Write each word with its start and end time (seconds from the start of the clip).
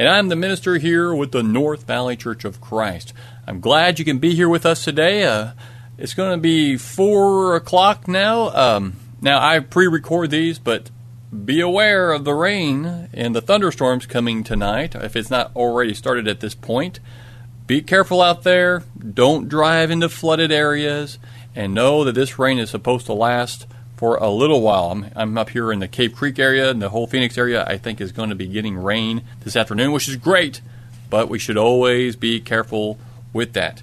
and 0.00 0.08
I'm 0.08 0.30
the 0.30 0.34
minister 0.36 0.78
here 0.78 1.14
with 1.14 1.30
the 1.30 1.42
North 1.42 1.86
Valley 1.86 2.16
Church 2.16 2.46
of 2.46 2.58
Christ. 2.58 3.12
I'm 3.46 3.60
glad 3.60 3.98
you 3.98 4.04
can 4.06 4.18
be 4.18 4.34
here 4.34 4.48
with 4.48 4.64
us 4.64 4.82
today. 4.82 5.24
Uh, 5.24 5.50
it's 5.98 6.14
going 6.14 6.32
to 6.32 6.40
be 6.40 6.78
four 6.78 7.54
o'clock 7.54 8.08
now. 8.08 8.48
Um, 8.48 8.96
now 9.20 9.46
I 9.46 9.58
pre-record 9.58 10.30
these, 10.30 10.58
but 10.58 10.88
be 11.44 11.60
aware 11.60 12.12
of 12.12 12.24
the 12.24 12.32
rain 12.32 13.10
and 13.12 13.36
the 13.36 13.42
thunderstorms 13.42 14.06
coming 14.06 14.42
tonight. 14.42 14.94
If 14.94 15.16
it's 15.16 15.28
not 15.28 15.54
already 15.54 15.92
started 15.92 16.26
at 16.26 16.40
this 16.40 16.54
point, 16.54 16.98
be 17.66 17.82
careful 17.82 18.22
out 18.22 18.42
there. 18.42 18.84
Don't 18.98 19.50
drive 19.50 19.90
into 19.90 20.08
flooded 20.08 20.50
areas, 20.50 21.18
and 21.54 21.74
know 21.74 22.04
that 22.04 22.14
this 22.14 22.38
rain 22.38 22.58
is 22.58 22.70
supposed 22.70 23.04
to 23.04 23.12
last 23.12 23.66
for 24.00 24.16
a 24.16 24.30
little 24.30 24.62
while. 24.62 24.92
I'm, 24.92 25.10
I'm 25.14 25.36
up 25.36 25.50
here 25.50 25.70
in 25.70 25.78
the 25.78 25.86
Cave 25.86 26.14
Creek 26.14 26.38
area, 26.38 26.70
and 26.70 26.80
the 26.80 26.88
whole 26.88 27.06
Phoenix 27.06 27.36
area. 27.36 27.66
I 27.66 27.76
think 27.76 28.00
is 28.00 28.12
going 28.12 28.30
to 28.30 28.34
be 28.34 28.46
getting 28.46 28.78
rain 28.78 29.22
this 29.44 29.56
afternoon, 29.56 29.92
which 29.92 30.08
is 30.08 30.16
great. 30.16 30.62
But 31.10 31.28
we 31.28 31.38
should 31.38 31.58
always 31.58 32.16
be 32.16 32.40
careful 32.40 32.98
with 33.34 33.52
that. 33.52 33.82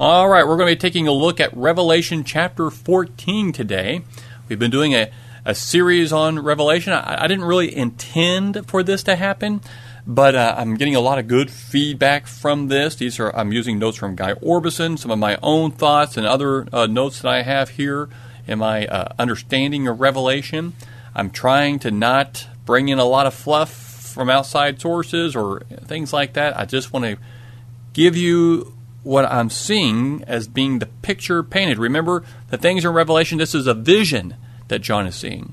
All 0.00 0.28
right, 0.28 0.44
we're 0.44 0.56
going 0.56 0.70
to 0.70 0.74
be 0.74 0.80
taking 0.80 1.06
a 1.06 1.12
look 1.12 1.38
at 1.38 1.56
Revelation 1.56 2.24
chapter 2.24 2.68
14 2.68 3.52
today. 3.52 4.02
We've 4.48 4.58
been 4.58 4.72
doing 4.72 4.92
a, 4.92 5.12
a 5.44 5.54
series 5.54 6.12
on 6.12 6.40
Revelation. 6.40 6.92
I, 6.92 7.22
I 7.22 7.28
didn't 7.28 7.44
really 7.44 7.72
intend 7.76 8.66
for 8.66 8.82
this 8.82 9.04
to 9.04 9.14
happen, 9.14 9.60
but 10.04 10.34
uh, 10.34 10.56
I'm 10.58 10.74
getting 10.74 10.96
a 10.96 11.00
lot 11.00 11.20
of 11.20 11.28
good 11.28 11.48
feedback 11.48 12.26
from 12.26 12.66
this. 12.66 12.96
These 12.96 13.20
are 13.20 13.30
I'm 13.36 13.52
using 13.52 13.78
notes 13.78 13.98
from 13.98 14.16
Guy 14.16 14.32
Orbison, 14.34 14.98
some 14.98 15.12
of 15.12 15.20
my 15.20 15.38
own 15.44 15.70
thoughts, 15.70 16.16
and 16.16 16.26
other 16.26 16.66
uh, 16.72 16.86
notes 16.86 17.20
that 17.20 17.28
I 17.28 17.42
have 17.42 17.68
here 17.68 18.08
in 18.46 18.62
I 18.62 18.86
uh, 18.86 19.14
understanding 19.18 19.88
of 19.88 20.00
Revelation. 20.00 20.74
I'm 21.14 21.30
trying 21.30 21.78
to 21.80 21.90
not 21.90 22.46
bring 22.64 22.88
in 22.88 22.98
a 22.98 23.04
lot 23.04 23.26
of 23.26 23.34
fluff 23.34 23.70
from 23.70 24.30
outside 24.30 24.80
sources 24.80 25.34
or 25.34 25.60
things 25.84 26.12
like 26.12 26.34
that. 26.34 26.58
I 26.58 26.64
just 26.64 26.92
want 26.92 27.04
to 27.04 27.16
give 27.92 28.16
you 28.16 28.74
what 29.02 29.24
I'm 29.26 29.50
seeing 29.50 30.24
as 30.26 30.48
being 30.48 30.78
the 30.78 30.86
picture 30.86 31.42
painted. 31.42 31.78
Remember, 31.78 32.24
the 32.48 32.56
things 32.56 32.84
in 32.84 32.92
Revelation, 32.92 33.38
this 33.38 33.54
is 33.54 33.66
a 33.66 33.74
vision 33.74 34.36
that 34.68 34.80
John 34.80 35.06
is 35.06 35.14
seeing. 35.14 35.52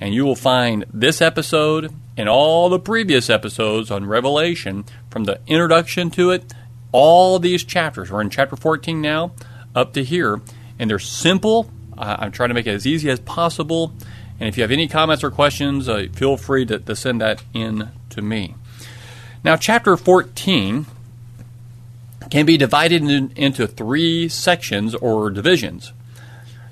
And 0.00 0.14
you 0.14 0.24
will 0.24 0.36
find 0.36 0.84
this 0.92 1.22
episode 1.22 1.92
and 2.16 2.28
all 2.28 2.68
the 2.68 2.78
previous 2.78 3.28
episodes 3.28 3.90
on 3.90 4.06
Revelation 4.06 4.84
from 5.10 5.24
the 5.24 5.40
introduction 5.46 6.10
to 6.10 6.30
it, 6.30 6.54
all 6.94 7.38
these 7.38 7.64
chapters. 7.64 8.10
We're 8.10 8.20
in 8.20 8.30
chapter 8.30 8.56
14 8.56 9.00
now, 9.00 9.32
up 9.74 9.92
to 9.94 10.04
here. 10.04 10.40
And 10.78 10.88
they're 10.88 10.98
simple. 10.98 11.70
I'm 11.96 12.32
trying 12.32 12.48
to 12.48 12.54
make 12.54 12.66
it 12.66 12.74
as 12.74 12.86
easy 12.86 13.10
as 13.10 13.20
possible 13.20 13.92
and 14.40 14.48
if 14.48 14.56
you 14.56 14.62
have 14.62 14.70
any 14.70 14.88
comments 14.88 15.22
or 15.22 15.30
questions, 15.30 15.88
uh, 15.88 16.06
feel 16.12 16.36
free 16.36 16.66
to, 16.66 16.78
to 16.78 16.96
send 16.96 17.20
that 17.20 17.42
in 17.52 17.90
to 18.10 18.22
me. 18.22 18.54
Now, 19.44 19.56
chapter 19.56 19.96
14 19.96 20.86
can 22.30 22.46
be 22.46 22.56
divided 22.56 23.02
in, 23.02 23.32
into 23.36 23.66
three 23.66 24.28
sections 24.28 24.94
or 24.94 25.30
divisions. 25.30 25.92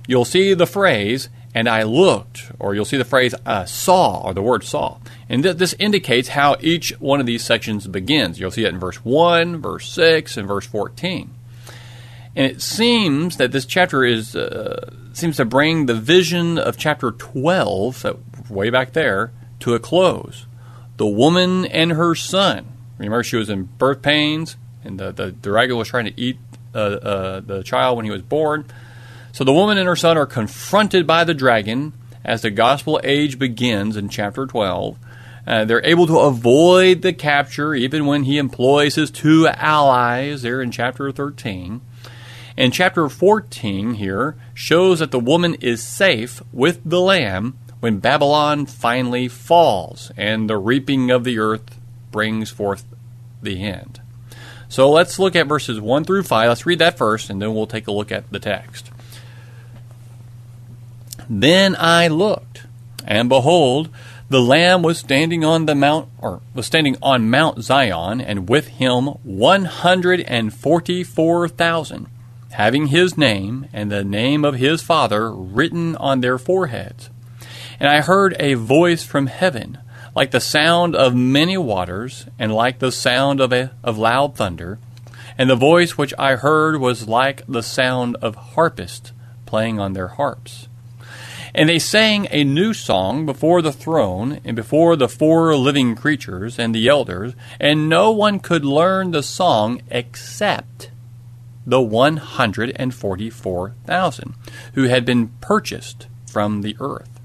You'll 0.09 0.25
see 0.25 0.55
the 0.55 0.67
phrase, 0.67 1.29
and 1.55 1.69
I 1.69 1.83
looked, 1.83 2.51
or 2.59 2.75
you'll 2.75 2.85
see 2.85 2.97
the 2.97 3.05
phrase 3.05 3.35
uh, 3.45 3.65
saw, 3.67 4.23
or 4.23 4.35
the 4.35 4.43
word 4.43 4.65
saw. 4.65 4.99
And 5.29 5.43
th- 5.43 5.57
this 5.57 5.75
indicates 5.79 6.29
how 6.29 6.57
each 6.61 6.91
one 6.99 7.21
of 7.21 7.27
these 7.27 7.45
sections 7.45 7.87
begins. 7.87 8.41
You'll 8.41 8.51
see 8.51 8.65
it 8.65 8.73
in 8.73 8.81
verse 8.81 9.05
1, 9.05 9.61
verse 9.61 9.91
6, 9.93 10.37
and 10.37 10.49
verse 10.49 10.67
14. 10.67 11.31
And 12.35 12.47
it 12.47 12.63
seems 12.63 13.37
that 13.37 13.53
this 13.53 13.67
chapter 13.67 14.05
is 14.05 14.35
uh, 14.35 14.91
seems 15.13 15.37
to 15.37 15.45
bring 15.45 15.85
the 15.85 15.95
vision 15.95 16.59
of 16.59 16.79
chapter 16.79 17.11
12, 17.11 18.51
way 18.51 18.71
back 18.71 18.95
there, 18.95 19.33
to 19.61 19.75
a 19.75 19.79
close. 19.79 20.47
The 20.97 21.07
woman 21.07 21.67
and 21.67 21.93
her 21.93 22.15
son. 22.15 22.67
Remember, 22.97 23.23
she 23.23 23.37
was 23.37 23.51
in 23.51 23.65
birth 23.65 24.01
pains, 24.01 24.57
and 24.85 24.99
the, 24.99 25.13
the 25.13 25.33
dragon 25.33 25.77
was 25.77 25.89
trying 25.89 26.07
to 26.07 26.21
eat 26.21 26.39
uh, 26.75 26.79
uh, 26.79 27.41
the 27.41 27.63
child 27.63 27.97
when 27.97 28.07
he 28.07 28.11
was 28.11 28.23
born. 28.23 28.65
So 29.33 29.45
the 29.45 29.53
woman 29.53 29.79
and 29.79 29.89
her 29.89 29.97
son 29.97 30.19
are 30.19 30.27
confronted 30.27 31.07
by 31.07 31.25
the 31.25 31.33
dragon 31.33 31.95
as 32.23 32.43
the 32.43 32.51
gospel 32.51 33.01
age 33.03 33.39
begins 33.39 33.97
in 33.97 34.11
chapter 34.11 34.47
12. 34.47 34.99
Uh, 35.47 35.65
they're 35.65 35.85
able 35.85 36.07
to 36.07 36.19
avoid 36.19 37.03
the 37.03 37.15
capture 37.15 37.75
even 37.75 38.07
when 38.07 38.25
he 38.25 38.37
employs 38.37 38.95
his 38.95 39.11
two 39.11 39.49
allies 39.49 40.43
there 40.43 40.61
in 40.61 40.71
chapter 40.71 41.11
13. 41.11 41.81
And 42.57 42.73
chapter 42.75 43.09
14 43.09 43.95
here 43.95 44.37
shows 44.53 44.99
that 44.99 45.11
the 45.11 45.19
woman 45.19 45.55
is 45.55 45.83
safe 45.83 46.43
with 46.53 46.81
the 46.85 47.01
Lamb 47.01 47.59
when 47.81 47.99
Babylon 47.99 48.67
finally 48.67 49.29
falls 49.29 50.13
and 50.17 50.49
the 50.49 50.59
reaping 50.59 51.11
of 51.11 51.25
the 51.25 51.39
earth 51.39 51.81
brings 52.11 52.51
forth 52.51 52.85
the 53.43 53.65
end. 53.65 54.01
So 54.69 54.91
let's 54.91 55.19
look 55.19 55.35
at 55.35 55.49
verses 55.49 55.81
1 55.81 56.05
through 56.05 56.23
5. 56.23 56.49
Let's 56.49 56.67
read 56.67 56.79
that 56.79 56.97
first, 56.97 57.29
and 57.29 57.43
then 57.43 57.55
we'll 57.55 57.67
take 57.67 57.89
a 57.89 57.93
look 57.93 58.13
at 58.13 58.31
the 58.31 58.39
text. 58.39 58.92
Then 61.35 61.75
I 61.79 62.09
looked, 62.09 62.67
and 63.07 63.31
behold, 63.31 63.89
the 64.29 64.43
Lamb 64.43 64.83
was 64.83 64.99
standing 64.99 65.45
on 65.47 65.65
the 65.65 65.75
mount, 65.75 66.11
or 66.19 66.43
was 66.53 66.67
standing 66.67 66.99
on 67.03 67.31
Mount 67.31 67.63
Zion, 67.63 68.21
and 68.21 68.51
with 68.51 68.69
him 68.69 69.07
one 69.23 69.65
hundred 69.65 70.21
and 70.21 70.53
forty-four 70.53 71.49
thousand 71.49 72.09
having 72.53 72.89
his 72.89 73.17
name 73.17 73.67
and 73.73 73.91
the 73.91 74.05
name 74.05 74.45
of 74.45 74.57
his 74.57 74.83
Father 74.83 75.33
written 75.33 75.97
on 75.97 76.21
their 76.21 76.37
foreheads. 76.37 77.09
And 77.81 77.89
I 77.89 78.03
heard 78.03 78.37
a 78.39 78.53
voice 78.53 79.03
from 79.03 79.27
heaven, 79.27 79.79
like 80.15 80.33
the 80.33 80.41
sound 80.41 80.95
of 80.95 81.15
many 81.15 81.57
waters, 81.57 82.27
and 82.39 82.53
like 82.53 82.79
the 82.79 82.93
sound 82.93 83.41
of, 83.41 83.55
a, 83.55 83.71
of 83.83 83.97
loud 83.97 84.37
thunder. 84.37 84.79
And 85.39 85.49
the 85.49 85.57
voice 85.57 85.97
which 85.97 86.13
I 86.19 86.37
heard 86.37 86.79
was 86.79 87.09
like 87.09 87.43
the 87.49 87.63
sound 87.63 88.17
of 88.17 88.35
harpists 88.35 89.13
playing 89.47 89.81
on 89.81 89.95
their 89.95 90.09
harps. 90.09 90.69
And 91.55 91.69
they 91.69 91.79
sang 91.79 92.27
a 92.31 92.45
new 92.45 92.73
song 92.73 93.27
before 93.27 93.61
the 93.61 93.73
throne 93.73 94.41
and 94.45 94.57
before 94.57 94.97
the 94.97 95.09
four 95.09 95.55
living 95.57 95.95
creatures 95.95 96.59
and 96.59 96.75
the 96.75 96.89
elders, 96.89 97.35
and 97.61 97.89
no 97.89 98.11
one 98.11 98.41
could 98.41 98.65
learn 98.65 99.11
the 99.11 99.23
song 99.23 99.83
except 99.91 100.91
the 101.67 101.81
144,000 101.81 104.35
who 104.75 104.85
had 104.85 105.05
been 105.05 105.29
purchased 105.41 106.07
from 106.31 106.63
the 106.63 106.77
earth. 106.81 107.21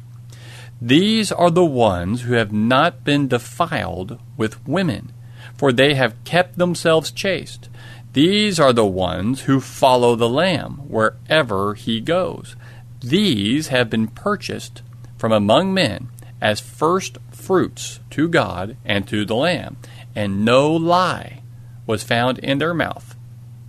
These 0.81 1.31
are 1.31 1.50
the 1.50 1.65
ones 1.65 2.21
who 2.21 2.33
have 2.33 2.51
not 2.51 3.03
been 3.03 3.27
defiled 3.27 4.19
with 4.35 4.63
women, 4.68 5.12
for 5.56 5.71
they 5.71 5.95
have 5.95 6.23
kept 6.23 6.59
themselves 6.59 7.09
chaste. 7.09 7.68
These 8.13 8.59
are 8.59 8.73
the 8.73 8.85
ones 8.85 9.41
who 9.41 9.59
follow 9.59 10.15
the 10.15 10.30
Lamb 10.30 10.73
wherever 10.88 11.73
he 11.73 12.00
goes. 12.00 12.56
These 13.01 13.67
have 13.67 13.89
been 13.89 14.07
purchased 14.07 14.81
from 15.17 15.31
among 15.31 15.73
men 15.73 16.09
as 16.41 16.59
first 16.59 17.17
fruits 17.31 17.99
to 18.11 18.27
God 18.27 18.77
and 18.85 19.07
to 19.07 19.25
the 19.25 19.35
Lamb, 19.35 19.77
and 20.15 20.44
no 20.45 20.71
lie 20.71 21.41
was 21.85 22.03
found 22.03 22.39
in 22.39 22.57
their 22.57 22.73
mouth. 22.73 23.15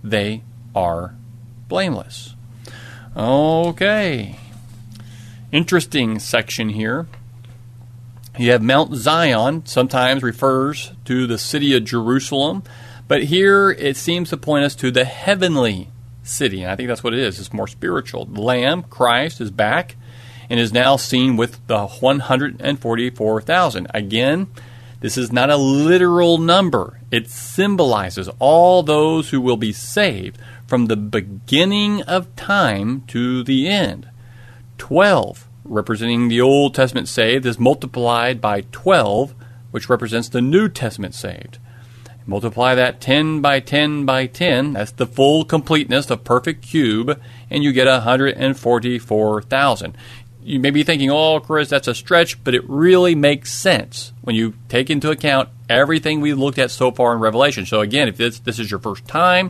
They 0.03 0.43
are 0.75 1.15
blameless. 1.67 2.35
Okay. 3.15 4.37
Interesting 5.51 6.19
section 6.19 6.69
here. 6.69 7.07
You 8.37 8.51
have 8.51 8.61
Mount 8.61 8.95
Zion, 8.95 9.65
sometimes 9.65 10.23
refers 10.23 10.93
to 11.05 11.27
the 11.27 11.37
city 11.37 11.75
of 11.75 11.83
Jerusalem, 11.83 12.63
but 13.07 13.25
here 13.25 13.71
it 13.71 13.97
seems 13.97 14.29
to 14.29 14.37
point 14.37 14.63
us 14.63 14.75
to 14.75 14.91
the 14.91 15.05
heavenly 15.05 15.89
city. 16.29 16.61
And 16.61 16.71
I 16.71 16.75
think 16.75 16.87
that's 16.87 17.03
what 17.03 17.13
it 17.13 17.19
is. 17.19 17.39
It's 17.39 17.53
more 17.53 17.67
spiritual. 17.67 18.25
The 18.25 18.41
Lamb, 18.41 18.83
Christ, 18.83 19.41
is 19.41 19.51
back 19.51 19.95
and 20.49 20.59
is 20.59 20.73
now 20.73 20.95
seen 20.95 21.37
with 21.37 21.65
the 21.67 21.87
144,000. 21.87 23.87
Again, 23.93 24.47
this 25.01 25.17
is 25.17 25.31
not 25.31 25.49
a 25.49 25.57
literal 25.57 26.37
number. 26.37 26.99
It 27.11 27.29
symbolizes 27.29 28.29
all 28.39 28.83
those 28.83 29.29
who 29.29 29.39
will 29.39 29.57
be 29.57 29.71
saved 29.71 30.37
from 30.67 30.85
the 30.85 30.97
beginning 30.97 32.01
of 32.03 32.35
time 32.35 33.01
to 33.07 33.43
the 33.43 33.67
end. 33.67 34.09
12, 34.77 35.47
representing 35.63 36.27
the 36.27 36.41
Old 36.41 36.75
Testament 36.75 37.07
saved, 37.07 37.45
is 37.45 37.59
multiplied 37.59 38.41
by 38.41 38.61
12, 38.71 39.33
which 39.71 39.89
represents 39.89 40.29
the 40.29 40.41
New 40.41 40.67
Testament 40.67 41.15
saved. 41.15 41.59
Multiply 42.29 42.75
that 42.75 43.01
10 43.01 43.41
by 43.41 43.59
10 43.59 44.05
by 44.05 44.27
10, 44.27 44.73
that's 44.73 44.91
the 44.91 45.07
full 45.07 45.43
completeness 45.43 46.11
of 46.11 46.23
perfect 46.23 46.61
cube, 46.61 47.19
and 47.49 47.63
you 47.63 47.71
get 47.71 47.87
144,000. 47.87 49.97
You 50.43 50.59
may 50.59 50.69
be 50.69 50.83
thinking, 50.83 51.09
oh, 51.09 51.39
Chris, 51.39 51.69
that's 51.69 51.87
a 51.87 51.95
stretch, 51.95 52.43
but 52.43 52.53
it 52.53 52.69
really 52.69 53.15
makes 53.15 53.51
sense 53.51 54.13
when 54.21 54.35
you 54.35 54.53
take 54.69 54.91
into 54.91 55.09
account 55.09 55.49
everything 55.67 56.21
we've 56.21 56.37
looked 56.37 56.59
at 56.59 56.69
so 56.69 56.91
far 56.91 57.13
in 57.13 57.19
Revelation. 57.19 57.65
So, 57.65 57.81
again, 57.81 58.07
if 58.07 58.17
this, 58.17 58.37
this 58.39 58.59
is 58.59 58.69
your 58.69 58.79
first 58.79 59.07
time, 59.07 59.49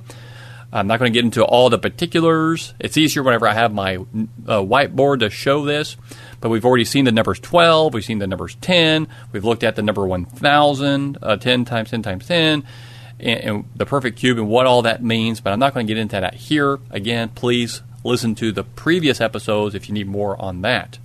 I'm 0.72 0.88
not 0.88 1.00
going 1.00 1.12
to 1.12 1.18
get 1.18 1.26
into 1.26 1.44
all 1.44 1.70
the 1.70 1.80
particulars. 1.80 2.74
It's 2.80 2.98
easier 2.98 3.24
whenever 3.24 3.48
I 3.48 3.54
have 3.54 3.74
my 3.74 3.96
uh, 3.96 4.62
whiteboard 4.62 5.22
to 5.22 5.30
show 5.30 5.66
this. 5.66 5.98
But 6.42 6.50
we've 6.50 6.66
already 6.66 6.86
seen 6.86 7.06
the 7.06 7.12
numbers 7.12 7.40
12, 7.40 7.94
we've 7.94 8.06
seen 8.06 8.20
the 8.20 8.28
numbers 8.28 8.56
10, 8.62 9.08
we've 9.32 9.44
looked 9.44 9.64
at 9.64 9.76
the 9.76 9.82
number 9.82 10.06
1,000, 10.06 11.18
uh, 11.22 11.38
10 11.38 11.66
times 11.66 11.90
10 11.90 12.02
times 12.02 12.28
10, 12.28 12.64
and, 13.20 13.40
and 13.40 13.66
the 13.76 13.86
perfect 13.86 14.20
cube 14.20 14.38
and 14.38 14.48
what 14.48 14.66
all 14.66 14.84
that 14.84 15.04
means. 15.04 15.42
But 15.42 15.54
I'm 15.54 15.60
not 15.60 15.74
going 15.74 15.88
to 15.88 15.94
get 15.94 16.00
into 16.00 16.20
that 16.20 16.36
here. 16.36 16.80
Again, 16.92 17.30
please 17.30 17.82
listen 18.04 18.36
to 18.36 18.52
the 18.52 18.64
previous 18.64 19.20
episodes 19.20 19.76
if 19.76 19.90
you 19.90 19.94
need 19.94 20.08
more 20.08 20.40
on 20.42 20.62
that. 20.62 20.98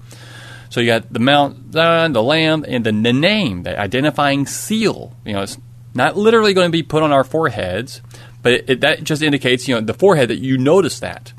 So 0.70 0.80
you 0.80 0.86
got 0.86 1.12
the 1.12 1.20
Mount 1.20 1.72
Zion, 1.72 2.12
the 2.12 2.22
Lamb, 2.22 2.64
and 2.66 2.84
the, 2.84 2.92
name, 2.92 3.62
the 3.62 3.78
identifying 3.78 4.46
seal. 4.46 5.16
You 5.24 5.34
know, 5.34 5.42
it's 5.42 5.58
not 5.94 6.16
literally 6.16 6.52
going 6.52 6.66
to 6.68 6.72
be 6.72 6.82
put 6.82 7.02
on 7.02 7.12
our 7.12 7.24
foreheads, 7.24 8.02
but 8.44 8.52
it, 8.52 8.70
it, 8.70 8.80
that 8.82 9.02
just 9.02 9.22
indicates, 9.22 9.66
you 9.66 9.74
know, 9.74 9.80
the 9.80 9.94
forehead 9.94 10.28
that 10.28 10.38
you 10.38 10.58
notice 10.58 11.00
that. 11.00 11.32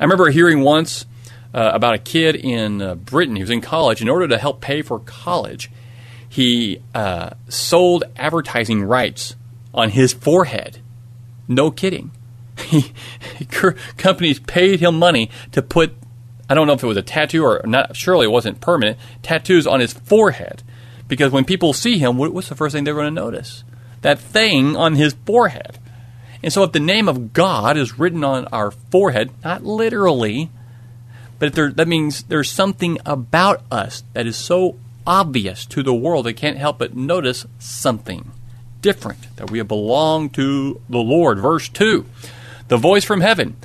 I 0.00 0.02
remember 0.02 0.30
hearing 0.30 0.62
once 0.62 1.04
uh, 1.54 1.70
about 1.74 1.94
a 1.94 1.98
kid 1.98 2.34
in 2.34 2.80
uh, 2.80 2.94
Britain. 2.94 3.36
He 3.36 3.42
was 3.42 3.50
in 3.50 3.60
college. 3.60 4.00
In 4.00 4.08
order 4.08 4.26
to 4.26 4.38
help 4.38 4.62
pay 4.62 4.80
for 4.80 4.98
college, 4.98 5.70
he 6.26 6.80
uh, 6.94 7.30
sold 7.48 8.04
advertising 8.16 8.82
rights 8.82 9.36
on 9.74 9.90
his 9.90 10.14
forehead. 10.14 10.78
No 11.46 11.70
kidding. 11.70 12.10
Companies 13.98 14.40
paid 14.40 14.80
him 14.80 14.98
money 14.98 15.30
to 15.52 15.60
put, 15.60 15.92
I 16.48 16.54
don't 16.54 16.66
know 16.66 16.72
if 16.72 16.82
it 16.82 16.86
was 16.86 16.96
a 16.96 17.02
tattoo 17.02 17.44
or 17.44 17.60
not, 17.66 17.94
surely 17.94 18.24
it 18.24 18.30
wasn't 18.30 18.62
permanent, 18.62 18.98
tattoos 19.22 19.66
on 19.66 19.80
his 19.80 19.92
forehead. 19.92 20.62
Because 21.06 21.32
when 21.32 21.44
people 21.44 21.74
see 21.74 21.98
him, 21.98 22.16
what's 22.16 22.48
the 22.48 22.54
first 22.54 22.74
thing 22.74 22.84
they're 22.84 22.94
going 22.94 23.14
to 23.14 23.20
notice? 23.20 23.62
That 24.00 24.18
thing 24.18 24.74
on 24.74 24.94
his 24.94 25.14
forehead. 25.26 25.78
And 26.42 26.52
so 26.52 26.62
if 26.62 26.72
the 26.72 26.80
name 26.80 27.08
of 27.08 27.32
God 27.32 27.76
is 27.76 27.98
written 27.98 28.24
on 28.24 28.46
our 28.48 28.70
forehead, 28.70 29.30
not 29.44 29.64
literally, 29.64 30.50
but 31.38 31.54
there, 31.54 31.70
that 31.70 31.88
means 31.88 32.24
there's 32.24 32.50
something 32.50 32.98
about 33.04 33.62
us 33.70 34.04
that 34.12 34.26
is 34.26 34.36
so 34.36 34.76
obvious 35.06 35.64
to 35.66 35.82
the 35.82 35.94
world 35.94 36.26
they 36.26 36.32
can't 36.32 36.58
help 36.58 36.78
but 36.78 36.96
notice 36.96 37.46
something 37.58 38.32
different 38.82 39.36
that 39.36 39.50
we 39.50 39.62
belong 39.62 40.30
to 40.30 40.80
the 40.88 40.98
Lord. 40.98 41.38
Verse 41.38 41.68
2 41.68 42.06
The 42.68 42.76
voice 42.76 43.04
from 43.04 43.20
heaven. 43.20 43.56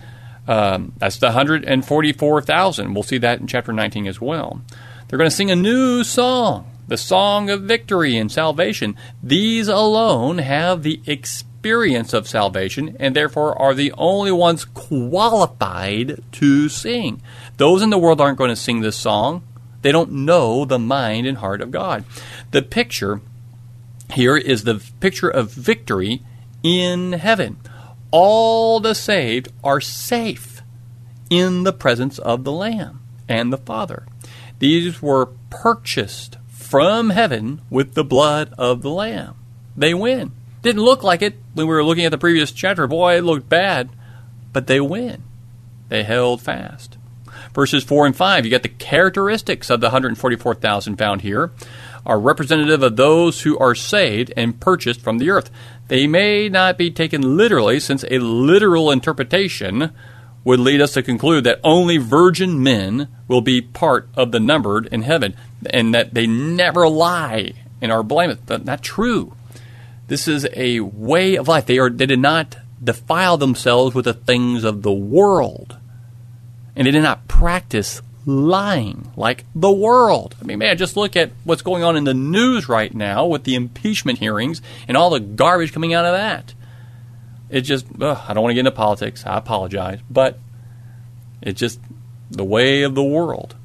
Um, 0.47 0.93
that's 0.97 1.17
the 1.17 1.27
144,000. 1.27 2.93
We'll 2.93 3.03
see 3.03 3.19
that 3.19 3.39
in 3.39 3.47
chapter 3.47 3.71
19 3.71 4.07
as 4.07 4.19
well. 4.19 4.61
They're 5.07 5.17
going 5.17 5.29
to 5.29 5.35
sing 5.35 5.51
a 5.51 5.55
new 5.55 6.03
song, 6.03 6.69
the 6.87 6.97
song 6.97 7.49
of 7.49 7.61
victory 7.61 8.17
and 8.17 8.31
salvation. 8.31 8.97
These 9.21 9.67
alone 9.67 10.39
have 10.39 10.83
the 10.83 10.99
experience 11.05 11.50
of 11.63 12.27
salvation 12.27 12.95
and 12.99 13.15
therefore 13.15 13.59
are 13.61 13.73
the 13.73 13.93
only 13.97 14.31
ones 14.31 14.65
qualified 14.65 16.21
to 16.33 16.69
sing. 16.69 17.21
Those 17.57 17.81
in 17.81 17.89
the 17.89 17.97
world 17.97 18.19
aren't 18.19 18.37
going 18.37 18.49
to 18.49 18.55
sing 18.55 18.81
this 18.81 18.95
song. 18.95 19.43
They 19.81 19.91
don't 19.91 20.11
know 20.11 20.65
the 20.65 20.79
mind 20.79 21.27
and 21.27 21.37
heart 21.37 21.61
of 21.61 21.71
God. 21.71 22.03
The 22.51 22.61
picture 22.61 23.21
here 24.11 24.37
is 24.37 24.63
the 24.63 24.83
picture 24.99 25.29
of 25.29 25.51
victory 25.51 26.23
in 26.63 27.13
heaven. 27.13 27.57
All 28.11 28.79
the 28.79 28.93
saved 28.93 29.51
are 29.63 29.81
safe 29.81 30.61
in 31.29 31.63
the 31.63 31.73
presence 31.73 32.19
of 32.19 32.43
the 32.43 32.51
Lamb 32.51 33.01
and 33.27 33.53
the 33.53 33.57
Father. 33.57 34.05
These 34.59 35.01
were 35.01 35.27
purchased 35.49 36.37
from 36.49 37.11
heaven 37.11 37.61
with 37.69 37.93
the 37.93 38.03
blood 38.03 38.53
of 38.57 38.81
the 38.81 38.91
Lamb. 38.91 39.35
They 39.75 39.93
win. 39.93 40.33
Didn't 40.61 40.83
look 40.83 41.03
like 41.03 41.21
it 41.21 41.35
when 41.53 41.67
we 41.67 41.73
were 41.73 41.83
looking 41.83 42.05
at 42.05 42.11
the 42.11 42.17
previous 42.17 42.51
chapter. 42.51 42.87
Boy, 42.87 43.17
it 43.17 43.23
looked 43.23 43.49
bad. 43.49 43.89
But 44.53 44.67
they 44.67 44.79
win. 44.79 45.23
They 45.89 46.03
held 46.03 46.41
fast 46.41 46.97
verses 47.53 47.83
4 47.83 48.05
and 48.07 48.15
5. 48.15 48.45
You 48.45 48.49
get 48.49 48.63
the 48.63 48.69
characteristics 48.69 49.69
of 49.69 49.81
the 49.81 49.87
144,000 49.87 50.97
found 50.97 51.21
here 51.21 51.51
are 52.05 52.19
representative 52.19 52.81
of 52.81 52.95
those 52.95 53.41
who 53.41 53.57
are 53.59 53.75
saved 53.75 54.33
and 54.35 54.59
purchased 54.59 55.01
from 55.01 55.17
the 55.17 55.29
earth. 55.29 55.51
They 55.87 56.07
may 56.07 56.49
not 56.49 56.77
be 56.77 56.89
taken 56.89 57.37
literally, 57.37 57.79
since 57.79 58.03
a 58.09 58.19
literal 58.19 58.89
interpretation 58.89 59.91
would 60.43 60.59
lead 60.59 60.81
us 60.81 60.93
to 60.93 61.03
conclude 61.03 61.43
that 61.43 61.59
only 61.63 61.97
virgin 61.97 62.63
men 62.63 63.07
will 63.27 63.41
be 63.41 63.61
part 63.61 64.09
of 64.15 64.31
the 64.31 64.39
numbered 64.39 64.87
in 64.87 65.03
heaven, 65.03 65.35
and 65.69 65.93
that 65.93 66.15
they 66.15 66.25
never 66.25 66.89
lie 66.89 67.53
and 67.81 67.91
are 67.91 68.01
blameless. 68.01 68.39
That's 68.47 68.65
not 68.65 68.81
true. 68.81 69.35
This 70.11 70.27
is 70.27 70.45
a 70.57 70.81
way 70.81 71.35
of 71.35 71.47
life. 71.47 71.65
They 71.65 71.79
are 71.79 71.89
they 71.89 72.05
did 72.05 72.19
not 72.19 72.57
defile 72.83 73.37
themselves 73.37 73.95
with 73.95 74.03
the 74.03 74.13
things 74.13 74.65
of 74.65 74.81
the 74.81 74.91
world 74.91 75.77
and 76.75 76.85
they 76.85 76.91
did 76.91 77.03
not 77.03 77.29
practice 77.29 78.01
lying 78.25 79.09
like 79.15 79.45
the 79.55 79.71
world. 79.71 80.35
I 80.41 80.43
mean, 80.43 80.59
man, 80.59 80.77
just 80.77 80.97
look 80.97 81.15
at 81.15 81.31
what's 81.45 81.61
going 81.61 81.83
on 81.83 81.95
in 81.95 82.03
the 82.03 82.13
news 82.13 82.67
right 82.67 82.93
now 82.93 83.25
with 83.25 83.45
the 83.45 83.55
impeachment 83.55 84.19
hearings 84.19 84.61
and 84.85 84.97
all 84.97 85.11
the 85.11 85.21
garbage 85.21 85.71
coming 85.71 85.93
out 85.93 86.05
of 86.05 86.11
that. 86.11 86.55
It 87.49 87.61
just, 87.61 87.85
ugh, 88.01 88.21
I 88.27 88.33
don't 88.33 88.43
want 88.43 88.51
to 88.51 88.55
get 88.55 88.67
into 88.67 88.71
politics. 88.71 89.25
I 89.25 89.37
apologize. 89.37 89.99
But 90.09 90.39
it's 91.41 91.57
just 91.57 91.79
the 92.29 92.43
way 92.43 92.81
of 92.81 92.95
the 92.95 93.03
world. 93.03 93.55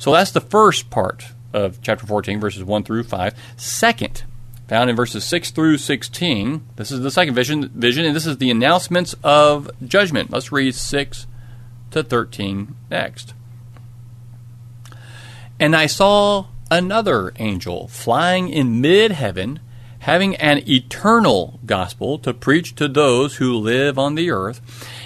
So 0.00 0.10
that's 0.12 0.32
the 0.32 0.40
first 0.40 0.90
part 0.90 1.26
of 1.52 1.80
chapter 1.82 2.04
14, 2.04 2.40
verses 2.40 2.64
1 2.64 2.82
through 2.82 3.04
5. 3.04 3.34
Second, 3.56 4.24
found 4.68 4.90
in 4.90 4.96
verses 4.96 5.24
6 5.24 5.50
through 5.50 5.78
16, 5.78 6.66
this 6.76 6.90
is 6.90 7.00
the 7.00 7.10
second 7.10 7.34
vision, 7.34 7.68
vision 7.68 8.04
and 8.04 8.16
this 8.16 8.26
is 8.26 8.38
the 8.38 8.50
announcements 8.50 9.14
of 9.22 9.70
judgment. 9.86 10.30
Let's 10.30 10.52
read 10.52 10.74
6 10.74 11.26
to 11.90 12.02
13 12.02 12.74
next. 12.90 13.34
And 15.60 15.76
I 15.76 15.86
saw 15.86 16.46
another 16.70 17.32
angel 17.36 17.88
flying 17.88 18.48
in 18.48 18.80
mid 18.80 19.12
heaven, 19.12 19.60
having 20.00 20.34
an 20.36 20.68
eternal 20.68 21.60
gospel 21.64 22.18
to 22.18 22.34
preach 22.34 22.74
to 22.74 22.88
those 22.88 23.36
who 23.36 23.54
live 23.54 23.98
on 23.98 24.14
the 24.14 24.30
earth, 24.30 24.60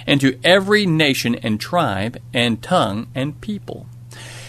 and 0.07 0.19
to 0.21 0.39
every 0.43 0.85
nation 0.85 1.35
and 1.35 1.59
tribe 1.59 2.17
and 2.33 2.63
tongue 2.63 3.07
and 3.13 3.39
people. 3.41 3.85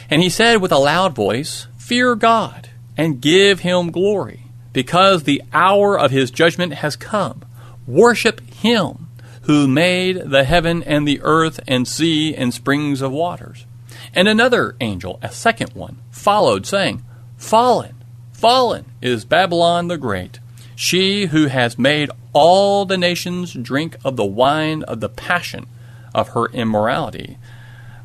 And 0.09 0.23
he 0.23 0.29
said 0.29 0.61
with 0.61 0.73
a 0.73 0.79
loud 0.79 1.15
voice, 1.15 1.67
Fear 1.77 2.17
God 2.17 2.71
and 2.97 3.21
give 3.21 3.61
him 3.61 3.91
glory, 3.91 4.45
because 4.73 5.23
the 5.23 5.43
hour 5.53 5.99
of 5.99 6.11
his 6.11 6.31
judgment 6.31 6.75
has 6.75 6.97
come. 6.97 7.43
Worship 7.87 8.41
him 8.53 9.09
who 9.43 9.67
made 9.67 10.17
the 10.31 10.45
heaven 10.45 10.83
and 10.83 11.07
the 11.09 11.21
earth 11.23 11.61
and 11.67 11.89
sea 11.89 12.35
and 12.35 12.53
springs 12.55 13.01
of 13.01 13.11
waters. 13.11 13.67
And 14.15 14.29
another 14.29 14.77
angel, 14.81 15.19
a 15.23 15.31
second 15.31 15.73
one, 15.73 15.99
followed, 16.11 16.67
saying, 16.67 17.03
Fallen, 17.37 17.95
fallen 18.33 18.85
is 19.01 19.25
Babylon 19.25 19.89
the 19.89 19.99
Great. 19.99 20.39
she 20.77 21.27
who 21.27 21.47
has 21.47 21.79
made 21.79 22.11
all 22.33 22.85
the 22.87 22.97
nations 22.97 23.53
drink 23.53 23.97
of 24.05 24.17
the 24.17 24.25
wine 24.25 24.83
of 24.85 25.01
the 25.01 25.09
passion 25.09 25.67
of 26.15 26.29
her 26.31 26.47
immorality. 26.47 27.37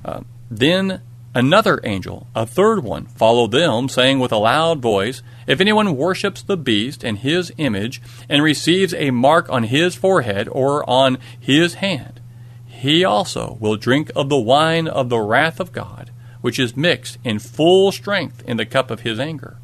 Uh, 0.04 0.22
then 0.52 1.02
another 1.36 1.82
angel, 1.84 2.28
a 2.34 2.46
third 2.46 2.84
one, 2.84 3.06
followed 3.06 3.52
them, 3.52 3.90
saying 3.90 4.20
with 4.20 4.32
a 4.32 4.38
loud 4.38 4.82
voice, 4.82 5.22
If 5.46 5.60
anyone 5.62 5.98
worships 5.98 6.42
the 6.42 6.58
beast 6.58 7.04
and 7.04 7.20
his 7.20 7.52
image, 7.58 8.02
and 8.30 8.42
receives 8.42 8.94
a 8.94 9.12
mark 9.12 9.50
on 9.50 9.64
his 9.64 9.94
forehead 9.94 10.48
or 10.50 10.90
on 10.90 11.20
his 11.40 11.76
hand, 11.76 12.22
he 12.66 13.04
also 13.04 13.58
will 13.60 13.76
drink 13.76 14.12
of 14.16 14.30
the 14.30 14.38
wine 14.38 14.88
of 14.88 15.10
the 15.10 15.20
wrath 15.20 15.60
of 15.60 15.74
God, 15.74 16.10
which 16.42 16.58
is 16.58 16.78
mixed 16.78 17.18
in 17.24 17.40
full 17.40 17.92
strength 17.92 18.42
in 18.48 18.58
the 18.58 18.66
cup 18.66 18.90
of 18.90 19.02
his 19.02 19.20
anger. 19.20 19.58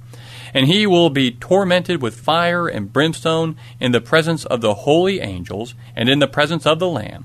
And 0.53 0.67
he 0.67 0.85
will 0.85 1.09
be 1.09 1.31
tormented 1.31 2.01
with 2.01 2.19
fire 2.19 2.67
and 2.67 2.91
brimstone 2.91 3.55
in 3.79 3.93
the 3.93 4.01
presence 4.01 4.43
of 4.43 4.59
the 4.59 4.73
holy 4.73 5.21
angels 5.21 5.75
and 5.95 6.09
in 6.09 6.19
the 6.19 6.27
presence 6.27 6.65
of 6.65 6.79
the 6.79 6.89
Lamb 6.89 7.23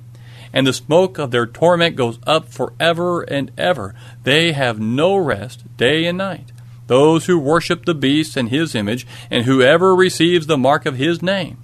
and 0.56 0.66
the 0.66 0.72
smoke 0.72 1.18
of 1.18 1.32
their 1.32 1.44
torment 1.44 1.96
goes 1.96 2.18
up 2.26 2.48
forever 2.48 3.20
and 3.20 3.52
ever. 3.58 3.94
They 4.22 4.52
have 4.52 4.80
no 4.80 5.14
rest 5.14 5.76
day 5.76 6.06
and 6.06 6.16
night. 6.16 6.50
Those 6.86 7.26
who 7.26 7.38
worship 7.38 7.84
the 7.84 7.94
beast 7.94 8.38
and 8.38 8.48
his 8.48 8.75
image, 8.75 9.06
and 9.30 9.44
whoever 9.44 9.94
receives 9.94 10.46
the 10.46 10.56
mark 10.56 10.86
of 10.86 10.96
his 10.96 11.20
name. 11.20 11.58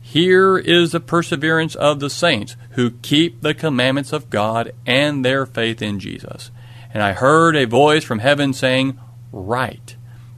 Here 0.00 0.56
is 0.56 0.92
the 0.92 1.00
perseverance 1.00 1.74
of 1.74 1.98
the 1.98 2.08
saints 2.08 2.54
who 2.70 2.92
keep 2.92 3.40
the 3.40 3.52
commandments 3.52 4.12
of 4.12 4.30
God 4.30 4.74
and 4.86 5.24
their 5.24 5.44
faith 5.44 5.82
in 5.82 5.98
Jesus. 5.98 6.52
And 6.94 7.02
I 7.02 7.14
heard 7.14 7.56
a 7.56 7.66
voice 7.66 8.04
from 8.04 8.20
heaven 8.20 8.52
saying, 8.52 8.96
Write, 9.32 9.96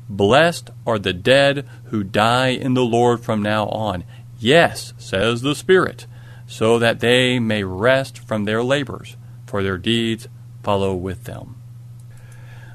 blessed 0.08 0.70
are 0.86 0.98
the 0.98 1.12
dead 1.12 1.68
who 1.90 2.04
die 2.04 2.48
in 2.48 2.72
the 2.72 2.86
Lord 2.86 3.20
from 3.20 3.42
now 3.42 3.66
on. 3.66 4.04
Yes, 4.38 4.94
says 4.96 5.42
the 5.42 5.54
Spirit 5.54 6.06
so 6.52 6.78
that 6.78 7.00
they 7.00 7.38
may 7.38 7.64
rest 7.64 8.18
from 8.18 8.44
their 8.44 8.62
labors, 8.62 9.16
for 9.46 9.62
their 9.62 9.78
deeds 9.78 10.28
follow 10.62 10.94
with 10.94 11.24
them. 11.24 11.56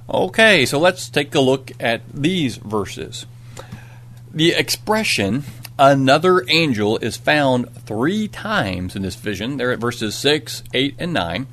Okay, 0.10 0.66
so 0.66 0.80
let's 0.80 1.08
take 1.10 1.36
a 1.36 1.40
look 1.40 1.72
at 1.80 2.02
these 2.12 2.58
verses. 2.58 3.28
The 4.34 4.54
expression, 4.54 5.44
another 5.78 6.44
angel, 6.50 6.98
is 6.98 7.18
found 7.18 7.72
three 7.86 8.28
times 8.28 8.96
in 8.96 9.04
this 9.04 9.16
vision. 9.16 9.58
There 9.58 9.72
at 9.72 9.78
verses 9.78 10.16
6, 10.16 10.64
8, 10.74 10.96
and 10.98 11.14
9. 11.14 11.46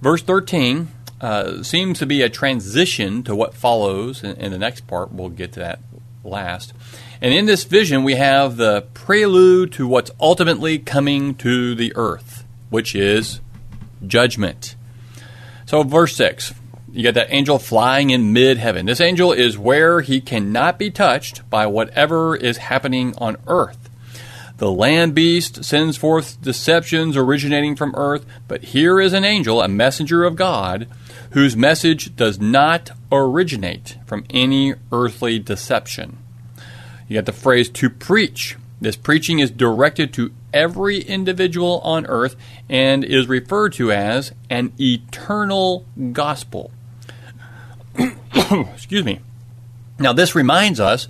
Verse 0.00 0.22
13 0.22 0.86
uh, 1.20 1.64
seems 1.64 1.98
to 1.98 2.06
be 2.06 2.22
a 2.22 2.30
transition 2.30 3.24
to 3.24 3.34
what 3.34 3.54
follows 3.54 4.22
in, 4.22 4.36
in 4.36 4.52
the 4.52 4.58
next 4.58 4.86
part. 4.86 5.10
We'll 5.10 5.30
get 5.30 5.52
to 5.54 5.60
that 5.60 5.80
last. 6.22 6.74
And 7.22 7.32
in 7.32 7.46
this 7.46 7.62
vision, 7.62 8.02
we 8.02 8.16
have 8.16 8.56
the 8.56 8.82
prelude 8.94 9.72
to 9.74 9.86
what's 9.86 10.10
ultimately 10.20 10.80
coming 10.80 11.36
to 11.36 11.76
the 11.76 11.92
earth, 11.94 12.44
which 12.68 12.96
is 12.96 13.40
judgment. 14.04 14.74
So, 15.64 15.84
verse 15.84 16.16
6, 16.16 16.52
you 16.90 17.02
get 17.02 17.14
that 17.14 17.32
angel 17.32 17.60
flying 17.60 18.10
in 18.10 18.32
mid 18.32 18.58
heaven. 18.58 18.86
This 18.86 19.00
angel 19.00 19.30
is 19.30 19.56
where 19.56 20.00
he 20.00 20.20
cannot 20.20 20.80
be 20.80 20.90
touched 20.90 21.48
by 21.48 21.64
whatever 21.68 22.34
is 22.34 22.56
happening 22.56 23.14
on 23.18 23.36
earth. 23.46 23.88
The 24.58 24.72
land 24.72 25.14
beast 25.14 25.64
sends 25.64 25.96
forth 25.96 26.42
deceptions 26.42 27.16
originating 27.16 27.76
from 27.76 27.94
earth, 27.96 28.26
but 28.48 28.64
here 28.64 29.00
is 29.00 29.12
an 29.12 29.24
angel, 29.24 29.62
a 29.62 29.68
messenger 29.68 30.24
of 30.24 30.34
God, 30.34 30.88
whose 31.30 31.56
message 31.56 32.16
does 32.16 32.40
not 32.40 32.90
originate 33.12 33.96
from 34.06 34.24
any 34.28 34.74
earthly 34.90 35.38
deception. 35.38 36.18
You 37.12 37.18
got 37.18 37.26
the 37.26 37.32
phrase 37.32 37.68
to 37.68 37.90
preach. 37.90 38.56
This 38.80 38.96
preaching 38.96 39.38
is 39.38 39.50
directed 39.50 40.14
to 40.14 40.32
every 40.50 41.02
individual 41.02 41.78
on 41.80 42.06
earth 42.06 42.36
and 42.70 43.04
is 43.04 43.26
referred 43.26 43.74
to 43.74 43.92
as 43.92 44.32
an 44.48 44.72
eternal 44.80 45.84
gospel. 46.12 46.70
Excuse 48.34 49.04
me. 49.04 49.20
Now, 49.98 50.14
this 50.14 50.34
reminds 50.34 50.80
us 50.80 51.08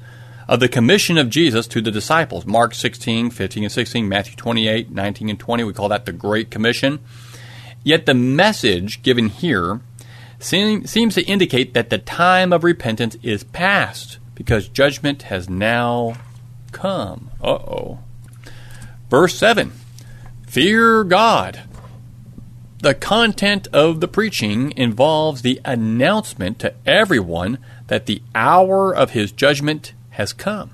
of 0.49 0.59
the 0.59 0.69
commission 0.69 1.19
of 1.19 1.31
Jesus 1.31 1.69
to 1.69 1.81
the 1.81 1.93
disciples 1.93 2.45
Mark 2.47 2.75
16, 2.75 3.31
15, 3.31 3.63
and 3.63 3.71
16, 3.71 4.09
Matthew 4.09 4.35
28, 4.35 4.91
19, 4.91 5.29
and 5.29 5.39
20. 5.39 5.63
We 5.63 5.73
call 5.73 5.89
that 5.91 6.05
the 6.05 6.11
Great 6.11 6.51
Commission. 6.51 6.99
Yet 7.85 8.07
the 8.07 8.15
message 8.15 9.05
given 9.05 9.29
here 9.29 9.83
seem, 10.41 10.85
seems 10.85 11.15
to 11.15 11.23
indicate 11.23 11.75
that 11.75 11.91
the 11.91 11.99
time 11.99 12.53
of 12.53 12.65
repentance 12.65 13.17
is 13.23 13.45
past 13.45 14.19
because 14.35 14.69
judgment 14.69 15.23
has 15.25 15.49
now 15.49 16.15
come. 16.73 17.31
Uh 17.43 17.53
oh. 17.53 17.99
Verse 19.09 19.37
7 19.37 19.73
Fear 20.47 21.05
God. 21.05 21.63
The 22.83 22.95
content 22.95 23.69
of 23.73 24.01
the 24.01 24.09
preaching 24.09 24.73
involves 24.77 25.43
the 25.43 25.61
announcement 25.65 26.59
to 26.59 26.75
everyone 26.85 27.59
that 27.87 28.07
the 28.07 28.23
hour 28.35 28.93
of 28.93 29.11
his 29.11 29.31
judgment 29.31 29.93
has 30.11 30.33
come. 30.33 30.73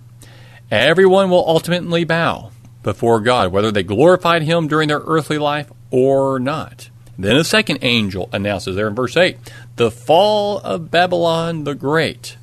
Everyone 0.71 1.29
will 1.29 1.47
ultimately 1.47 2.05
bow 2.05 2.51
before 2.83 3.21
God, 3.21 3.53
whether 3.53 3.71
they 3.71 3.83
glorified 3.83 4.43
him 4.43 4.69
during 4.69 4.89
their 4.89 5.03
earthly 5.05 5.37
life 5.37 5.71
or 5.91 6.39
not. 6.39 6.89
Then 7.19 7.37
a 7.37 7.45
second 7.45 7.81
angel 7.83 8.31
announces 8.33 8.75
there 8.75 8.89
in 8.89 8.95
verse 8.95 9.15
8 9.15 9.37
the 9.77 9.91
fall 9.91 10.59
of 10.61 10.91
Babylon 10.91 11.65
the 11.65 11.75
Great. 11.75 12.38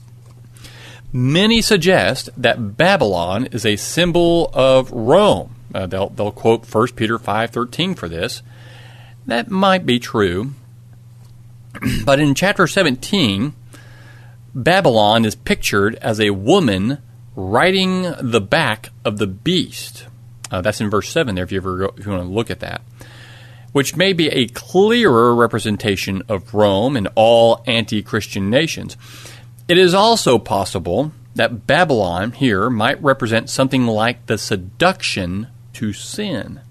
Many 1.16 1.62
suggest 1.62 2.30
that 2.36 2.76
Babylon 2.76 3.46
is 3.54 3.66
a 3.66 3.78
symbol 3.78 4.52
of 4.54 4.92
Rome. 4.92 5.56
Uh, 5.74 5.86
they'll, 5.86 6.10
they'll 6.10 6.30
quote 6.30 6.66
1 6.70 6.88
Peter 6.90 7.18
5.13 7.18 7.98
for 7.98 8.10
this. 8.10 8.44
That 9.26 9.50
might 9.50 9.86
be 9.86 9.98
true. 9.98 10.52
but 12.06 12.20
in 12.20 12.36
chapter 12.36 12.68
17, 12.68 13.54
Babylon 14.54 15.24
is 15.24 15.36
pictured 15.36 15.96
as 16.02 16.20
a 16.20 16.32
woman 16.32 16.98
riding 17.34 18.14
the 18.20 18.42
back 18.42 18.90
of 19.06 19.18
the 19.18 19.28
beast. 19.28 20.08
Uh, 20.52 20.60
that's 20.60 20.82
in 20.82 20.90
verse 20.90 21.08
7 21.08 21.34
there 21.34 21.46
if 21.46 21.52
you 21.54 21.60
ever 21.60 21.78
go, 21.78 21.94
if 21.96 22.06
you 22.06 22.12
want 22.12 22.24
to 22.24 22.30
look 22.30 22.52
at 22.52 22.60
that. 22.60 22.82
Which 23.72 23.96
may 23.96 24.12
be 24.12 24.28
a 24.28 24.48
clearer 24.48 25.34
representation 25.34 26.24
of 26.28 26.54
Rome 26.54 26.98
and 26.98 27.08
all 27.16 27.64
anti 27.66 28.04
Christian 28.04 28.50
nations. 28.50 28.98
It 29.68 29.78
is 29.80 29.94
also 29.96 30.38
possible 30.38 31.12
that 31.34 31.66
Babylon 31.66 32.34
here 32.34 32.70
might 32.70 33.02
represent 33.02 33.50
something 33.50 33.88
like 33.88 34.28
the 34.28 34.38
seduction 34.38 35.48
to 35.74 35.92
sin. 35.92 36.62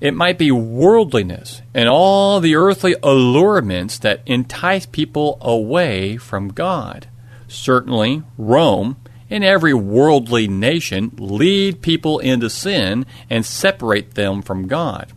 It 0.00 0.14
might 0.14 0.36
be 0.36 0.50
worldliness 0.50 1.62
and 1.72 1.88
all 1.88 2.40
the 2.40 2.54
earthly 2.54 2.94
allurements 3.02 3.98
that 4.00 4.20
entice 4.26 4.84
people 4.84 5.38
away 5.40 6.16
from 6.16 6.48
God. 6.48 7.06
Certainly, 7.48 8.22
Rome 8.36 8.96
and 9.30 9.42
every 9.42 9.72
worldly 9.72 10.48
nation 10.48 11.12
lead 11.16 11.80
people 11.80 12.18
into 12.18 12.50
sin 12.50 13.06
and 13.30 13.46
separate 13.46 14.14
them 14.14 14.42
from 14.42 14.66
God. 14.66 15.12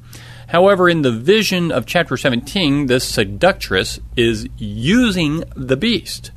However, 0.47 0.87
in 0.87 1.01
the 1.01 1.11
vision 1.11 1.71
of 1.71 1.85
chapter 1.85 2.15
17, 2.15 2.85
this 2.85 3.03
seductress 3.03 3.99
is 4.15 4.47
using 4.57 5.43
the 5.55 5.75
beast 5.75 6.31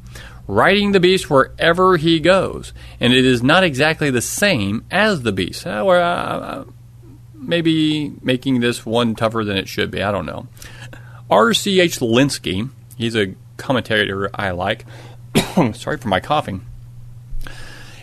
riding 0.49 0.91
the 0.91 0.99
beast 0.99 1.31
wherever 1.31 1.97
he 1.97 2.19
goes. 2.19 2.73
And 2.99 3.13
it 3.13 3.25
is 3.25 3.43
not 3.43 3.63
exactly 3.63 4.11
the 4.11 4.23
same 4.23 4.85
as 4.91 5.23
the 5.23 5.31
beast. 5.31 5.65
Uh, 5.65 5.87
uh, 5.87 5.91
uh, 5.93 6.65
maybe 7.35 8.15
making 8.23 8.59
this 8.59 8.85
one 8.85 9.15
tougher 9.15 9.45
than 9.45 9.57
it 9.57 9.69
should 9.69 9.93
be. 9.93 10.03
I 10.03 10.11
don't 10.11 10.27
know. 10.27 10.49
R.C.H. 11.31 12.01
Lenski, 12.01 12.71
he's 12.97 13.15
a 13.15 13.35
commentator 13.59 14.31
I 14.35 14.51
like. 14.51 14.87
Sorry 15.75 15.99
for 15.99 16.09
my 16.09 16.21
coughing. 16.21 16.65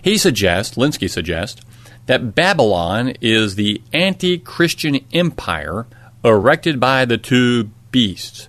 He 0.02 0.18
suggests, 0.18 0.78
Lenski 0.78 1.10
suggests, 1.10 1.62
that 2.06 2.36
Babylon 2.36 3.14
is 3.22 3.56
the 3.56 3.82
anti 3.92 4.38
Christian 4.38 5.00
empire 5.12 5.88
erected 6.24 6.80
by 6.80 7.06
the 7.06 7.18
two 7.18 7.72
beasts. 7.90 8.48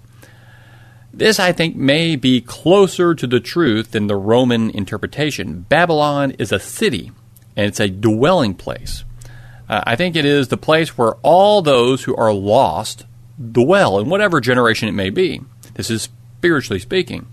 This, 1.17 1.41
I 1.41 1.53
think, 1.53 1.77
may 1.77 2.15
be 2.15 2.43
closer 2.43 3.15
to 3.15 3.27
the 3.27 3.41
truth 3.41 3.93
than 3.93 4.07
the 4.07 4.17
Roman 4.17 4.69
interpretation. 4.69 5.63
Babylon 5.63 6.33
is 6.33 6.53
a 6.53 6.61
city, 6.61 7.11
and 7.57 7.67
it's 7.67 7.81
a 7.81 7.89
dwelling 7.89 8.53
place. 8.53 9.03
Uh, 9.67 9.81
I 9.85 9.97
think 9.97 10.15
it 10.15 10.27
is 10.27 10.49
the 10.49 10.59
place 10.59 10.99
where 10.99 11.15
all 11.23 11.63
those 11.63 12.05
who 12.05 12.15
are 12.17 12.35
lost 12.35 13.07
dwell, 13.51 13.99
in 13.99 14.11
whatever 14.11 14.43
generation 14.43 14.91
it 14.91 14.93
may 14.93 15.09
be. 15.09 15.41
This 15.73 15.91
is 15.91 16.03
spiritually 16.03 16.81
speaking. 16.81 17.27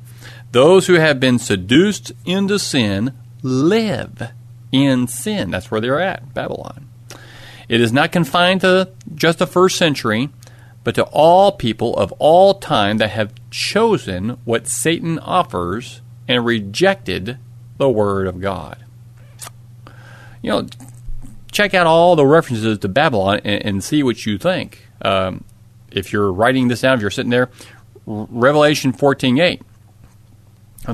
Those 0.54 0.88
who 0.88 0.94
have 0.94 1.20
been 1.20 1.38
seduced 1.38 2.14
into 2.26 2.60
sin 2.60 3.14
live 3.42 4.32
in 4.72 5.08
sin. 5.08 5.52
That's 5.52 5.70
where 5.70 5.82
they're 5.82 6.00
at, 6.00 6.34
Babylon. 6.34 6.88
It 7.68 7.82
is 7.82 7.92
not 7.92 8.14
confined 8.14 8.62
to 8.62 8.92
just 9.14 9.40
the 9.40 9.48
first 9.48 9.78
century 9.78 10.30
but 10.84 10.96
to 10.96 11.04
all 11.06 11.52
people 11.52 11.96
of 11.96 12.12
all 12.14 12.56
time 12.56 12.98
that 12.98 13.12
have 13.12 13.34
chosen 13.50 14.38
what 14.46 14.68
Satan 14.68 15.20
offers 15.20 16.02
and 16.28 16.46
rejected 16.46 17.38
the 17.78 17.90
Word 17.90 18.28
of 18.28 18.42
God. 18.42 18.84
You 20.42 20.52
know, 20.52 20.68
check 21.52 21.74
out 21.74 21.88
all 21.88 22.16
the 22.16 22.26
references 22.26 22.80
to 22.80 22.88
Babylon 22.88 23.42
and, 23.44 23.66
and 23.66 23.84
see 23.84 24.04
what 24.04 24.26
you 24.26 24.38
think. 24.38 24.88
Um, 25.02 25.44
if 25.92 26.12
you're 26.12 26.32
writing 26.32 26.68
this 26.68 26.82
down, 26.82 26.96
if 26.96 27.02
you're 27.02 27.12
sitting 27.12 27.30
there, 27.30 27.50
Revelation 28.06 28.92
14:8, 28.92 29.62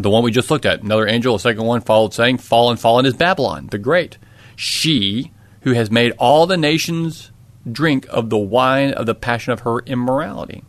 the 0.01 0.09
one 0.09 0.23
we 0.23 0.31
just 0.31 0.51
looked 0.51 0.65
at, 0.65 0.83
another 0.83 1.07
angel, 1.07 1.33
a 1.33 1.39
second 1.39 1.63
one 1.63 1.81
followed, 1.81 2.13
saying, 2.13 2.37
"Fallen, 2.37 2.77
fallen 2.77 3.05
is 3.05 3.15
Babylon, 3.15 3.67
the 3.71 3.79
great, 3.79 4.17
she 4.55 5.31
who 5.61 5.73
has 5.73 5.89
made 5.89 6.13
all 6.19 6.45
the 6.45 6.57
nations 6.57 7.31
drink 7.73 8.05
of 8.09 8.29
the 8.29 8.37
wine 8.37 8.91
of 8.93 9.05
the 9.05 9.15
passion 9.15 9.53
of 9.53 9.61
her 9.61 9.79
immorality." 9.79 10.63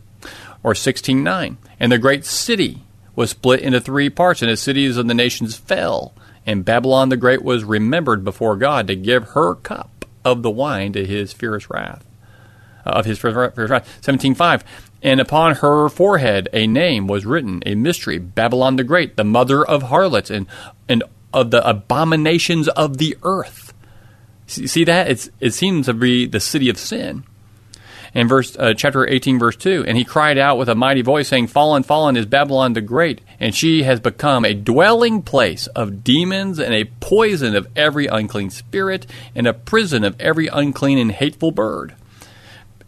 Or 0.63 0.75
16:9, 0.75 1.57
and 1.79 1.91
the 1.91 1.97
great 1.97 2.25
city 2.25 2.83
was 3.15 3.31
split 3.31 3.61
into 3.61 3.79
three 3.79 4.09
parts, 4.09 4.41
and 4.41 4.51
the 4.51 4.57
cities 4.57 4.97
of 4.97 5.07
the 5.07 5.13
nations 5.13 5.55
fell. 5.55 6.13
And 6.45 6.65
Babylon 6.65 7.09
the 7.09 7.17
Great 7.17 7.43
was 7.43 7.63
remembered 7.63 8.23
before 8.23 8.55
God 8.55 8.87
to 8.87 8.95
give 8.95 9.29
her 9.29 9.55
cup 9.55 10.05
of 10.25 10.41
the 10.41 10.49
wine 10.49 10.93
to 10.93 11.05
his 11.05 11.33
fierce 11.33 11.69
wrath. 11.69 12.03
Uh, 12.85 12.89
of 12.91 13.05
his 13.05 13.19
fierce 13.19 13.35
wrath. 13.35 14.01
17.5. 14.01 14.63
And 15.03 15.19
upon 15.19 15.55
her 15.55 15.89
forehead 15.89 16.49
a 16.53 16.67
name 16.67 17.07
was 17.07 17.25
written, 17.25 17.61
a 17.65 17.75
mystery, 17.75 18.17
Babylon 18.17 18.75
the 18.75 18.83
Great, 18.83 19.17
the 19.17 19.23
mother 19.23 19.63
of 19.63 19.83
harlots 19.83 20.29
and, 20.29 20.47
and 20.87 21.03
of 21.33 21.51
the 21.51 21.67
abominations 21.67 22.67
of 22.69 22.97
the 22.97 23.17
earth. 23.23 23.70
See 24.51 24.83
that? 24.83 25.09
It's, 25.09 25.29
it 25.39 25.53
seems 25.53 25.85
to 25.85 25.93
be 25.93 26.25
the 26.25 26.39
city 26.39 26.69
of 26.69 26.77
sin 26.77 27.23
in 28.13 28.27
verse 28.27 28.55
uh, 28.57 28.73
chapter 28.73 29.07
18 29.07 29.39
verse 29.39 29.55
2 29.55 29.85
and 29.87 29.97
he 29.97 30.03
cried 30.03 30.37
out 30.37 30.57
with 30.57 30.69
a 30.69 30.75
mighty 30.75 31.01
voice 31.01 31.29
saying 31.29 31.47
fallen 31.47 31.83
fallen 31.83 32.17
is 32.17 32.25
babylon 32.25 32.73
the 32.73 32.81
great 32.81 33.21
and 33.39 33.55
she 33.55 33.83
has 33.83 33.99
become 33.99 34.43
a 34.43 34.53
dwelling 34.53 35.21
place 35.21 35.67
of 35.67 36.03
demons 36.03 36.59
and 36.59 36.73
a 36.73 36.85
poison 36.99 37.55
of 37.55 37.67
every 37.75 38.07
unclean 38.07 38.49
spirit 38.49 39.05
and 39.35 39.47
a 39.47 39.53
prison 39.53 40.03
of 40.03 40.19
every 40.19 40.47
unclean 40.47 40.97
and 40.97 41.13
hateful 41.13 41.51
bird 41.51 41.91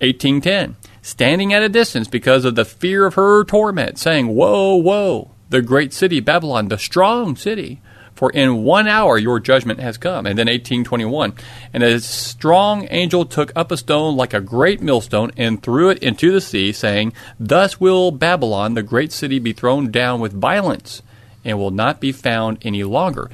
1810 0.02 0.76
standing 1.02 1.54
at 1.54 1.64
a 1.64 1.70
distance 1.70 2.08
because 2.08 2.44
of 2.46 2.56
the 2.56 2.66
fear 2.66 3.06
of 3.06 3.14
her 3.14 3.44
torment 3.44 3.98
saying 3.98 4.28
woe 4.28 4.76
woe 4.76 5.32
the 5.50 5.62
great 5.62 5.94
city 5.94 6.20
babylon 6.20 6.68
the 6.68 6.78
strong 6.78 7.36
city 7.36 7.82
for 8.24 8.30
in 8.30 8.64
one 8.64 8.88
hour 8.88 9.18
your 9.18 9.38
judgment 9.38 9.82
has 9.82 9.98
come. 9.98 10.26
And 10.26 10.40
then 10.40 10.48
1821. 10.48 11.34
And 11.74 11.84
a 11.84 12.00
strong 12.00 12.88
angel 12.90 13.26
took 13.26 13.52
up 13.54 13.70
a 13.70 13.76
stone 13.76 14.16
like 14.16 14.34
a 14.34 14.40
great 14.40 14.82
millstone 14.82 15.34
and 15.36 15.62
threw 15.62 15.90
it 15.90 16.02
into 16.02 16.32
the 16.32 16.40
sea, 16.40 16.72
saying, 16.72 17.12
Thus 17.38 17.82
will 17.82 18.12
Babylon, 18.12 18.76
the 18.76 18.82
great 18.82 19.12
city, 19.12 19.40
be 19.40 19.52
thrown 19.52 19.92
down 19.92 20.22
with 20.22 20.32
violence 20.32 21.02
and 21.44 21.60
will 21.60 21.70
not 21.70 22.00
be 22.00 22.14
found 22.14 22.60
any 22.62 22.86
longer. 22.86 23.30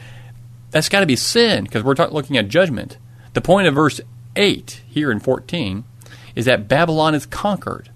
That's 0.72 0.89
got 0.89 1.01
to 1.01 1.05
be 1.05 1.15
sin 1.15 1.65
because 1.65 1.84
we're 1.84 1.93
talk- 1.93 2.12
looking 2.12 2.36
at 2.38 2.48
judgment. 2.48 2.98
The 3.34 3.41
point 3.41 3.67
of 3.67 3.75
verse 3.75 4.01
8 4.36 4.81
here 4.89 5.12
in 5.12 5.19
14 5.19 5.84
is 6.36 6.46
that 6.46 6.67
Babylon 6.67 7.13
is 7.13 7.27
conquered. 7.27 7.91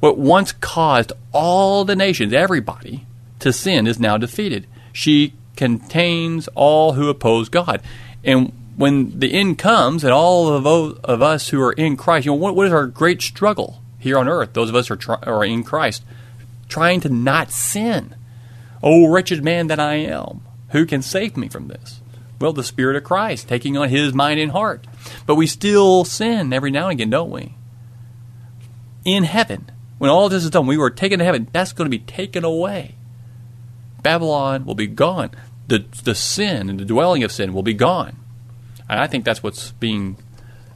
What 0.00 0.18
once 0.18 0.50
caused 0.50 1.12
all 1.30 1.84
the 1.84 1.94
nations, 1.94 2.32
everybody, 2.32 3.06
to 3.38 3.52
sin 3.52 3.86
is 3.86 4.00
now 4.00 4.16
defeated. 4.16 4.66
She 4.92 5.34
contains 5.56 6.48
all 6.54 6.92
who 6.92 7.08
oppose 7.08 7.48
God. 7.48 7.82
And 8.22 8.52
when 8.76 9.18
the 9.18 9.32
end 9.32 9.58
comes, 9.58 10.04
and 10.04 10.12
all 10.12 10.48
of, 10.48 10.66
of 11.04 11.22
us 11.22 11.48
who 11.48 11.60
are 11.62 11.72
in 11.72 11.96
Christ, 11.96 12.26
you 12.26 12.32
know, 12.32 12.36
what, 12.36 12.56
what 12.56 12.66
is 12.66 12.72
our 12.72 12.86
great 12.86 13.22
struggle 13.22 13.80
here 13.98 14.18
on 14.18 14.28
earth? 14.28 14.52
Those 14.52 14.68
of 14.68 14.74
us 14.74 14.88
who 14.88 14.94
are, 14.94 14.98
try, 14.98 15.16
are 15.22 15.44
in 15.44 15.62
Christ, 15.62 16.04
trying 16.68 17.00
to 17.00 17.08
not 17.08 17.50
sin. 17.50 18.14
Oh, 18.82 19.08
wretched 19.08 19.44
man 19.44 19.68
that 19.68 19.80
I 19.80 19.94
am, 19.94 20.42
who 20.70 20.86
can 20.86 21.02
save 21.02 21.36
me 21.36 21.48
from 21.48 21.68
this? 21.68 22.00
Well, 22.40 22.52
the 22.52 22.64
Spirit 22.64 22.96
of 22.96 23.04
Christ, 23.04 23.48
taking 23.48 23.76
on 23.76 23.88
His 23.88 24.12
mind 24.12 24.40
and 24.40 24.52
heart. 24.52 24.86
But 25.24 25.36
we 25.36 25.46
still 25.46 26.04
sin 26.04 26.52
every 26.52 26.70
now 26.70 26.88
and 26.88 26.92
again, 26.92 27.10
don't 27.10 27.30
we? 27.30 27.54
In 29.04 29.24
heaven, 29.24 29.70
when 29.98 30.10
all 30.10 30.28
this 30.28 30.44
is 30.44 30.50
done, 30.50 30.66
we 30.66 30.76
were 30.76 30.90
taken 30.90 31.20
to 31.20 31.24
heaven. 31.24 31.48
That's 31.52 31.72
going 31.72 31.90
to 31.90 31.96
be 31.96 32.04
taken 32.04 32.44
away. 32.44 32.96
Babylon 34.04 34.64
will 34.64 34.76
be 34.76 34.86
gone. 34.86 35.32
The, 35.66 35.84
the 36.04 36.14
sin 36.14 36.70
and 36.70 36.78
the 36.78 36.84
dwelling 36.84 37.24
of 37.24 37.32
sin 37.32 37.52
will 37.52 37.64
be 37.64 37.74
gone. 37.74 38.16
And 38.88 39.00
I 39.00 39.08
think 39.08 39.24
that's 39.24 39.42
what's 39.42 39.72
being 39.72 40.16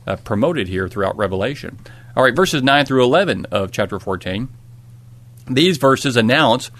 uh, 0.06 0.16
promoted 0.16 0.66
here 0.66 0.88
throughout 0.88 1.16
Revelation. 1.16 1.78
All 2.16 2.24
right, 2.24 2.34
verses 2.34 2.62
9 2.64 2.86
through 2.86 3.04
11 3.04 3.46
of 3.52 3.70
chapter 3.70 4.00
14. 4.00 4.48
These 5.46 5.76
verses 5.76 6.16
announce 6.16 6.72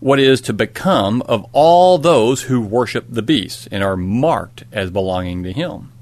what 0.00 0.18
is 0.18 0.40
to 0.42 0.52
become 0.52 1.22
of 1.22 1.46
all 1.52 1.98
those 1.98 2.42
who 2.42 2.60
worship 2.60 3.06
the 3.08 3.22
beast 3.22 3.68
and 3.70 3.84
are 3.84 3.96
marked 3.96 4.64
as 4.72 4.90
belonging 4.90 5.42
to 5.42 5.52
him. 5.52 5.92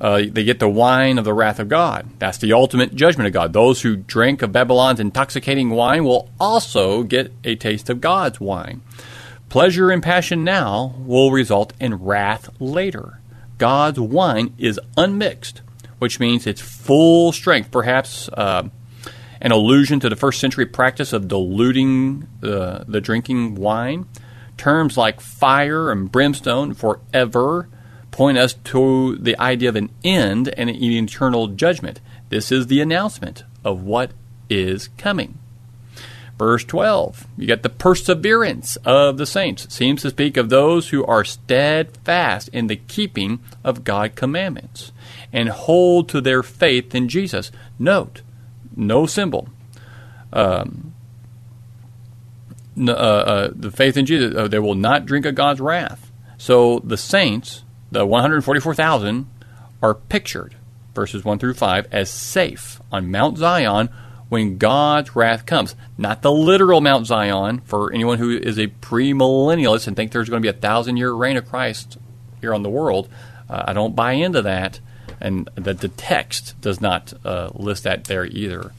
Uh, 0.00 0.22
they 0.28 0.42
get 0.42 0.58
the 0.58 0.68
wine 0.68 1.16
of 1.16 1.24
the 1.24 1.32
wrath 1.32 1.60
of 1.60 1.68
God. 1.68 2.08
That's 2.18 2.38
the 2.38 2.52
ultimate 2.52 2.94
judgment 2.94 3.28
of 3.28 3.32
God. 3.32 3.52
Those 3.52 3.82
who 3.82 3.94
drink 3.96 4.42
of 4.42 4.50
Babylon's 4.50 4.98
intoxicating 4.98 5.70
wine 5.70 6.04
will 6.04 6.28
also 6.40 7.04
get 7.04 7.32
a 7.44 7.54
taste 7.54 7.88
of 7.88 8.00
God's 8.00 8.40
wine. 8.40 8.82
Pleasure 9.52 9.90
and 9.90 10.02
passion 10.02 10.44
now 10.44 10.94
will 11.00 11.30
result 11.30 11.74
in 11.78 11.96
wrath 11.96 12.48
later. 12.58 13.20
God's 13.58 14.00
wine 14.00 14.54
is 14.56 14.80
unmixed, 14.96 15.60
which 15.98 16.18
means 16.18 16.46
it's 16.46 16.62
full 16.62 17.32
strength, 17.32 17.70
perhaps 17.70 18.30
uh, 18.30 18.66
an 19.42 19.52
allusion 19.52 20.00
to 20.00 20.08
the 20.08 20.16
first 20.16 20.40
century 20.40 20.64
practice 20.64 21.12
of 21.12 21.28
diluting 21.28 22.26
uh, 22.42 22.84
the 22.88 23.02
drinking 23.02 23.56
wine. 23.56 24.06
Terms 24.56 24.96
like 24.96 25.20
fire 25.20 25.92
and 25.92 26.10
brimstone 26.10 26.72
forever 26.72 27.68
point 28.10 28.38
us 28.38 28.54
to 28.54 29.18
the 29.18 29.38
idea 29.38 29.68
of 29.68 29.76
an 29.76 29.90
end 30.02 30.48
and 30.56 30.70
an 30.70 30.76
eternal 30.82 31.48
judgment. 31.48 32.00
This 32.30 32.50
is 32.50 32.68
the 32.68 32.80
announcement 32.80 33.44
of 33.62 33.82
what 33.82 34.12
is 34.48 34.88
coming. 34.96 35.38
Verse 36.38 36.64
12, 36.64 37.26
you 37.36 37.46
get 37.46 37.62
the 37.62 37.68
perseverance 37.68 38.76
of 38.84 39.16
the 39.16 39.26
saints. 39.26 39.64
It 39.64 39.72
seems 39.72 40.02
to 40.02 40.10
speak 40.10 40.36
of 40.36 40.48
those 40.48 40.88
who 40.88 41.04
are 41.04 41.24
steadfast 41.24 42.48
in 42.48 42.66
the 42.66 42.76
keeping 42.76 43.40
of 43.62 43.84
God's 43.84 44.14
commandments 44.14 44.92
and 45.32 45.50
hold 45.50 46.08
to 46.08 46.20
their 46.20 46.42
faith 46.42 46.94
in 46.94 47.08
Jesus. 47.08 47.52
Note, 47.78 48.22
no 48.74 49.06
symbol. 49.06 49.48
Um, 50.32 50.94
uh, 52.78 52.92
uh, 52.92 53.50
the 53.54 53.70
faith 53.70 53.96
in 53.96 54.06
Jesus, 54.06 54.34
uh, 54.34 54.48
they 54.48 54.58
will 54.58 54.74
not 54.74 55.06
drink 55.06 55.26
of 55.26 55.34
God's 55.34 55.60
wrath. 55.60 56.10
So 56.38 56.80
the 56.80 56.96
saints, 56.96 57.64
the 57.90 58.06
144,000, 58.06 59.28
are 59.82 59.94
pictured, 59.94 60.56
verses 60.94 61.24
1 61.24 61.38
through 61.38 61.54
5, 61.54 61.88
as 61.92 62.10
safe 62.10 62.80
on 62.90 63.10
Mount 63.10 63.36
Zion 63.38 63.90
when 64.32 64.56
God's 64.56 65.14
wrath 65.14 65.44
comes. 65.44 65.76
Not 65.98 66.22
the 66.22 66.32
literal 66.32 66.80
Mount 66.80 67.06
Zion 67.06 67.60
for 67.66 67.92
anyone 67.92 68.16
who 68.16 68.30
is 68.30 68.58
a 68.58 68.68
premillennialist 68.68 69.86
and 69.86 69.94
think 69.94 70.10
there's 70.10 70.30
going 70.30 70.42
to 70.42 70.52
be 70.52 70.56
a 70.56 70.58
thousand 70.58 70.96
year 70.96 71.12
reign 71.12 71.36
of 71.36 71.46
Christ 71.46 71.98
here 72.40 72.54
on 72.54 72.62
the 72.62 72.70
world. 72.70 73.10
Uh, 73.50 73.64
I 73.66 73.74
don't 73.74 73.94
buy 73.94 74.12
into 74.12 74.40
that, 74.40 74.80
and 75.20 75.50
that 75.56 75.80
the 75.80 75.88
text 75.88 76.58
does 76.62 76.80
not 76.80 77.12
uh, 77.26 77.50
list 77.52 77.84
that 77.84 78.04
there 78.04 78.24
either. 78.24 78.72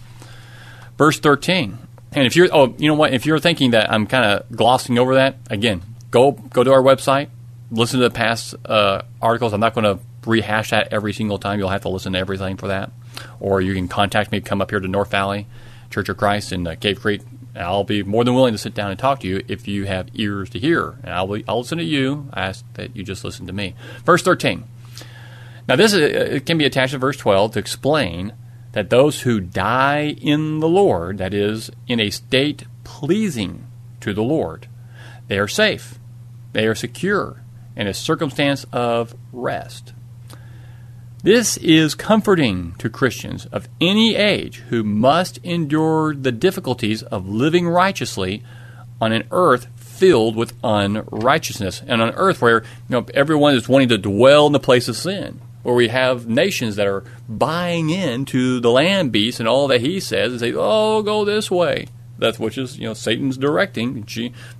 Verse 0.97 1.19
13. 1.19 1.77
And 2.13 2.25
if 2.25 2.35
you're, 2.35 2.49
oh, 2.51 2.73
you 2.79 2.87
know 2.87 2.95
what? 2.95 3.13
If 3.13 3.27
you're 3.27 3.37
thinking 3.37 3.71
that 3.71 3.91
I'm 3.91 4.07
kind 4.07 4.25
of 4.25 4.57
glossing 4.57 4.97
over 4.97 5.13
that, 5.13 5.35
again, 5.51 5.83
go 6.09 6.31
go 6.31 6.63
to 6.63 6.71
our 6.71 6.81
website, 6.81 7.29
listen 7.69 7.99
to 7.99 8.09
the 8.09 8.15
past 8.15 8.55
uh, 8.65 9.03
articles. 9.21 9.53
I'm 9.53 9.59
not 9.59 9.75
going 9.75 9.97
to 9.97 10.03
rehash 10.25 10.71
that 10.71 10.91
every 10.91 11.13
single 11.13 11.37
time. 11.37 11.59
You'll 11.59 11.69
have 11.69 11.83
to 11.83 11.89
listen 11.89 12.13
to 12.13 12.19
everything 12.19 12.57
for 12.57 12.69
that 12.69 12.91
or 13.39 13.61
you 13.61 13.73
can 13.73 13.87
contact 13.87 14.31
me, 14.31 14.41
come 14.41 14.61
up 14.61 14.69
here 14.69 14.79
to 14.79 14.87
North 14.87 15.11
Valley 15.11 15.47
Church 15.89 16.09
of 16.09 16.17
Christ 16.17 16.51
in 16.51 16.65
uh, 16.65 16.75
Cave 16.75 16.99
Creek. 17.01 17.21
I'll 17.55 17.83
be 17.83 18.01
more 18.01 18.23
than 18.23 18.33
willing 18.33 18.53
to 18.53 18.57
sit 18.57 18.73
down 18.73 18.89
and 18.89 18.99
talk 18.99 19.19
to 19.19 19.27
you 19.27 19.43
if 19.47 19.67
you 19.67 19.85
have 19.85 20.09
ears 20.13 20.49
to 20.51 20.59
hear. 20.59 20.97
And 21.03 21.13
I'll, 21.13 21.27
be, 21.27 21.43
I'll 21.47 21.59
listen 21.59 21.77
to 21.77 21.83
you. 21.83 22.29
I 22.33 22.47
ask 22.47 22.65
that 22.73 22.95
you 22.95 23.03
just 23.03 23.23
listen 23.23 23.45
to 23.47 23.53
me. 23.53 23.75
Verse 24.03 24.23
13. 24.23 24.63
Now, 25.67 25.75
this 25.75 25.93
is, 25.93 26.41
can 26.43 26.57
be 26.57 26.65
attached 26.65 26.93
to 26.93 26.97
verse 26.97 27.17
12 27.17 27.53
to 27.53 27.59
explain 27.59 28.33
that 28.73 28.89
those 28.89 29.21
who 29.21 29.39
die 29.39 30.15
in 30.19 30.59
the 30.59 30.67
Lord, 30.67 31.19
that 31.19 31.33
is, 31.33 31.69
in 31.87 31.99
a 31.99 32.09
state 32.09 32.65
pleasing 32.83 33.67
to 34.01 34.13
the 34.13 34.23
Lord, 34.23 34.67
they 35.27 35.37
are 35.37 35.47
safe, 35.47 35.99
they 36.51 36.67
are 36.67 36.75
secure 36.75 37.43
in 37.75 37.87
a 37.87 37.93
circumstance 37.93 38.65
of 38.71 39.15
rest. 39.31 39.93
This 41.23 41.55
is 41.55 41.95
comforting 41.95 42.75
to 42.79 42.89
Christians 42.89 43.45
of 43.45 43.69
any 43.79 44.17
age 44.17 44.57
who 44.67 44.83
must 44.83 45.37
endure 45.37 46.13
the 46.13 46.33
difficulties 46.33 47.01
of 47.01 47.29
living 47.29 47.65
righteously 47.65 48.43
on 48.99 49.13
an 49.13 49.23
earth 49.31 49.67
filled 49.77 50.35
with 50.35 50.51
unrighteousness, 50.65 51.81
and 51.87 52.01
on 52.01 52.11
earth 52.15 52.41
where 52.41 52.63
you 52.63 52.89
know 52.89 53.05
everyone 53.13 53.55
is 53.55 53.69
wanting 53.69 53.87
to 53.87 53.97
dwell 53.97 54.47
in 54.47 54.51
the 54.51 54.59
place 54.59 54.89
of 54.89 54.97
sin, 54.97 55.39
where 55.61 55.73
we 55.73 55.87
have 55.87 56.27
nations 56.27 56.75
that 56.75 56.87
are 56.87 57.05
buying 57.29 57.89
into 57.89 58.59
the 58.59 58.71
land 58.71 59.13
beast 59.13 59.39
and 59.39 59.47
all 59.47 59.69
that 59.69 59.79
he 59.79 60.01
says 60.01 60.33
and 60.33 60.41
say, 60.41 60.51
"Oh, 60.53 61.01
go 61.03 61.23
this 61.23 61.49
way." 61.49 61.87
That's 62.19 62.37
which 62.37 62.57
is 62.57 62.77
you 62.77 62.83
know 62.83 62.93
Satan's 62.93 63.37
directing. 63.37 64.05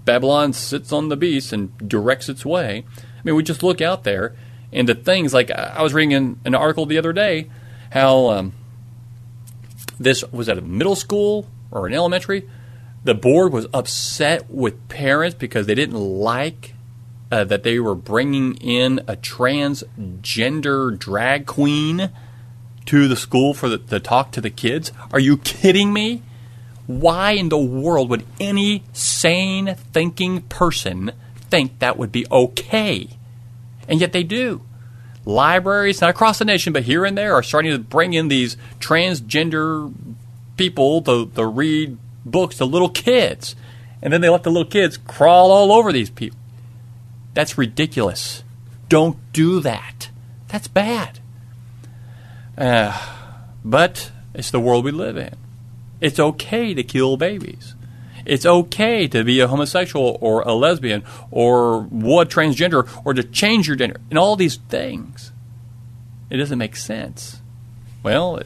Babylon 0.06 0.54
sits 0.54 0.94
on 0.94 1.10
the 1.10 1.18
beast 1.18 1.52
and 1.52 1.78
directs 1.90 2.30
its 2.30 2.46
way. 2.46 2.86
I 2.98 3.22
mean, 3.26 3.36
we 3.36 3.44
just 3.44 3.64
look 3.64 3.82
out 3.82 4.06
there 4.06 4.34
into 4.74 4.96
things 4.96 5.34
like 5.34 5.52
I 5.52 5.82
was 5.82 5.94
reading 5.94 6.12
in 6.12 6.40
an 6.46 6.56
article 6.56 6.86
the 6.86 6.98
other 6.98 7.14
day 7.14 7.50
how 7.92 8.30
um, 8.30 8.54
this 10.00 10.24
was 10.32 10.50
at 10.50 10.58
a 10.58 10.62
middle 10.62 10.96
school 10.96 11.48
or 11.72 11.88
an 11.88 11.94
elementary. 11.94 12.50
The 13.04 13.14
board 13.14 13.52
was 13.52 13.68
upset 13.74 14.50
with 14.50 14.88
parents 14.88 15.36
because 15.36 15.68
they 15.68 15.76
didn't 15.76 16.00
like 16.00 16.74
uh, 17.32 17.44
that 17.44 17.64
they 17.64 17.80
were 17.80 17.96
bringing 17.96 18.56
in 18.56 19.00
a 19.08 19.16
transgender 19.16 20.98
drag 20.98 21.46
queen 21.46 22.10
to 22.86 23.08
the 23.08 23.16
school 23.16 23.54
for 23.54 23.70
the, 23.70 23.78
to 23.78 24.00
talk 24.00 24.32
to 24.32 24.42
the 24.42 24.50
kids. 24.50 24.92
Are 25.12 25.20
you 25.20 25.38
kidding 25.38 25.94
me? 25.94 26.22
Why 26.86 27.32
in 27.32 27.50
the 27.50 27.58
world 27.58 28.10
would 28.10 28.26
any 28.40 28.84
sane 28.94 29.76
thinking 29.94 30.42
person 30.44 31.12
think 31.50 31.80
that 31.80 31.98
would 31.98 32.12
be 32.12 32.26
okay? 32.32 33.10
And 33.88 34.00
yet 34.00 34.14
they 34.14 34.24
do. 34.24 34.62
Libraries, 35.26 36.02
not 36.02 36.10
across 36.10 36.40
the 36.40 36.46
nation, 36.46 36.74
but 36.74 36.84
here 36.84 37.06
and 37.06 37.18
there, 37.18 37.34
are 37.34 37.44
starting 37.44 37.72
to 37.72 37.80
bring 37.80 38.14
in 38.14 38.28
these 38.28 38.58
transgender 38.80 39.94
people 40.58 41.02
to, 41.04 41.28
to 41.28 41.46
read 41.46 41.98
books 42.26 42.58
to 42.58 42.66
little 42.66 42.90
kids. 42.90 43.56
And 44.02 44.12
then 44.12 44.22
they 44.22 44.30
let 44.30 44.44
the 44.44 44.52
little 44.52 44.70
kids 44.70 44.98
crawl 44.98 45.52
all 45.52 45.72
over 45.72 45.92
these 45.94 46.10
people. 46.10 46.38
That's 47.34 47.58
ridiculous. 47.58 48.44
Don't 48.90 49.18
do 49.32 49.60
that. 49.62 50.10
That's 50.50 50.68
bad. 50.68 51.20
Uh, 52.58 53.00
but 53.64 54.12
it's 54.34 54.52
the 54.52 54.60
world 54.60 54.86
we 54.86 54.92
live 54.92 55.18
in. 55.18 55.36
It's 56.02 56.20
okay 56.20 56.74
to 56.74 56.84
kill 56.84 57.18
babies. 57.18 57.76
It's 58.26 58.46
okay 58.46 59.08
to 59.08 59.24
be 59.24 59.40
a 59.40 59.48
homosexual 59.48 60.18
or 60.22 60.42
a 60.42 60.54
lesbian 60.54 61.04
or 61.32 61.82
what 61.82 62.30
transgender 62.30 62.90
or 63.06 63.14
to 63.14 63.24
change 63.24 63.68
your 63.68 63.76
gender 63.76 64.00
and 64.10 64.18
all 64.18 64.36
these 64.36 64.56
things. 64.56 65.32
It 66.30 66.38
doesn't 66.38 66.58
make 66.58 66.76
sense. 66.76 67.42
Well, 68.02 68.42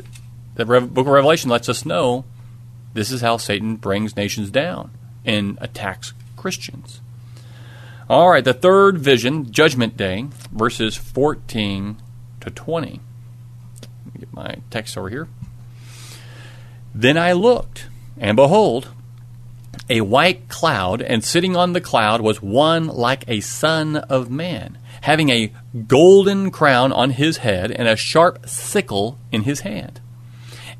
the 0.56 0.66
book 0.66 1.06
of 1.06 1.08
Revelation 1.08 1.50
lets 1.50 1.70
us 1.70 1.86
know 1.86 2.26
this 2.94 3.12
is 3.12 3.22
how 3.22 3.38
Satan 3.38 3.76
brings 3.76 4.16
nations 4.16 4.50
down 4.50 4.92
and 5.24 5.58
attacks 5.62 6.13
Christians. 6.36 7.02
All 8.10 8.30
right, 8.30 8.44
the 8.44 8.54
third 8.54 8.98
vision, 8.98 9.52
Judgment 9.52 9.98
Day, 9.98 10.28
verses 10.52 10.96
14 10.96 11.98
to 12.40 12.50
20. 12.50 12.88
Let 12.90 14.13
me 14.13 14.20
get 14.20 14.34
my 14.34 14.56
text 14.70 14.98
over 14.98 15.10
here. 15.10 15.28
Then 16.96 17.18
I 17.18 17.34
looked, 17.34 17.88
and 18.18 18.36
behold, 18.36 18.90
a 19.90 20.02
white 20.02 20.50
cloud, 20.50 21.02
and 21.02 21.24
sitting 21.24 21.56
on 21.56 21.74
the 21.74 21.82
cloud 21.82 22.22
was 22.22 22.42
one 22.42 22.88
like 22.88 23.24
a 23.28 23.42
son 23.42 23.96
of 23.96 24.30
man, 24.30 24.78
having 25.02 25.30
a 25.30 25.52
golden 25.88 26.52
crown 26.52 26.92
on 26.92 27.12
his 27.12 27.38
head 27.38 27.72
and 27.72 27.88
a 27.88 27.96
sharp 27.96 28.48
sickle 28.48 29.18
in 29.32 29.44
his 29.44 29.62
hand. 29.62 30.00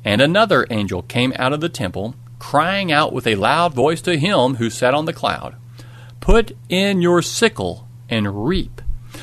And 0.04 0.20
another 0.20 0.66
angel 0.70 1.02
came 1.02 1.32
out 1.36 1.52
of 1.52 1.60
the 1.60 1.68
temple, 1.68 2.14
crying 2.38 2.92
out 2.92 3.12
with 3.12 3.26
a 3.26 3.34
loud 3.34 3.74
voice 3.74 4.00
to 4.02 4.16
him 4.16 4.56
who 4.56 4.70
sat 4.70 4.94
on 4.94 5.06
the 5.06 5.12
cloud 5.12 5.56
Put 6.20 6.52
in 6.68 7.00
your 7.00 7.22
sickle 7.22 7.88
and 8.08 8.46
reap, 8.46 8.82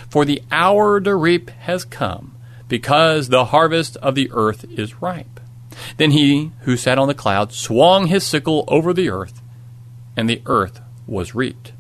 for 0.10 0.26
the 0.26 0.42
hour 0.52 1.00
to 1.00 1.16
reap 1.16 1.50
has 1.52 1.86
come, 1.86 2.36
because 2.68 3.30
the 3.30 3.46
harvest 3.46 3.96
of 3.98 4.16
the 4.16 4.30
earth 4.32 4.66
is 4.72 5.02
ripe. 5.02 5.40
Then 5.98 6.12
he 6.12 6.52
who 6.62 6.78
sat 6.78 6.98
on 6.98 7.08
the 7.08 7.14
cloud 7.14 7.54
swung 7.54 8.08
his 8.08 8.26
sickle 8.26 8.64
over 8.68 8.94
the 8.94 9.10
earth, 9.10 9.42
and 10.16 10.30
the 10.30 10.42
earth 10.46 10.82
was 11.08 11.36
reaped. 11.36 11.74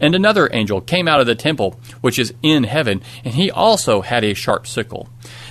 And 0.00 0.14
another 0.14 0.48
angel 0.52 0.80
came 0.80 1.06
out 1.06 1.20
of 1.20 1.26
the 1.26 1.34
temple 1.34 1.78
which 2.00 2.18
is 2.18 2.34
in 2.42 2.64
heaven, 2.64 3.02
and 3.24 3.34
he 3.34 3.50
also 3.50 4.02
had 4.02 4.24
a 4.24 4.34
sharp 4.34 4.66
sickle. 4.66 5.08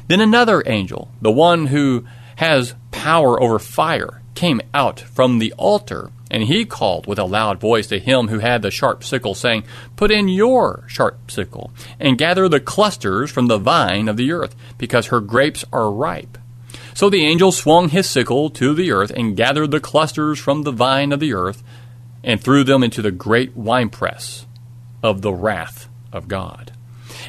Then 0.07 0.19
another 0.19 0.63
angel, 0.65 1.11
the 1.21 1.31
one 1.31 1.67
who 1.67 2.05
has 2.35 2.75
power 2.91 3.41
over 3.41 3.59
fire, 3.59 4.21
came 4.35 4.61
out 4.73 4.99
from 4.99 5.39
the 5.39 5.53
altar 5.53 6.11
and 6.33 6.43
he 6.43 6.65
called 6.65 7.05
with 7.05 7.19
a 7.19 7.23
loud 7.23 7.59
voice 7.59 7.85
to 7.87 7.99
him 7.99 8.27
who 8.27 8.39
had 8.39 8.63
the 8.63 8.71
sharp 8.71 9.03
sickle, 9.03 9.35
saying, 9.35 9.63
Put 9.95 10.09
in 10.09 10.27
your 10.27 10.83
sharp 10.87 11.29
sickle, 11.29 11.71
and 11.99 12.17
gather 12.17 12.49
the 12.49 12.59
clusters 12.59 13.29
from 13.29 13.45
the 13.45 13.59
vine 13.59 14.09
of 14.09 14.17
the 14.17 14.31
earth, 14.31 14.55
because 14.79 15.07
her 15.07 15.21
grapes 15.21 15.63
are 15.71 15.91
ripe. 15.91 16.39
So 16.95 17.07
the 17.07 17.23
angel 17.23 17.51
swung 17.51 17.89
his 17.89 18.09
sickle 18.09 18.49
to 18.49 18.73
the 18.73 18.91
earth, 18.91 19.11
and 19.11 19.37
gathered 19.37 19.69
the 19.69 19.79
clusters 19.79 20.39
from 20.39 20.63
the 20.63 20.71
vine 20.71 21.11
of 21.11 21.19
the 21.19 21.33
earth, 21.33 21.61
and 22.23 22.41
threw 22.41 22.63
them 22.63 22.83
into 22.83 23.01
the 23.01 23.11
great 23.11 23.55
winepress 23.55 24.45
of 25.01 25.21
the 25.21 25.33
wrath 25.33 25.89
of 26.11 26.27
God. 26.27 26.71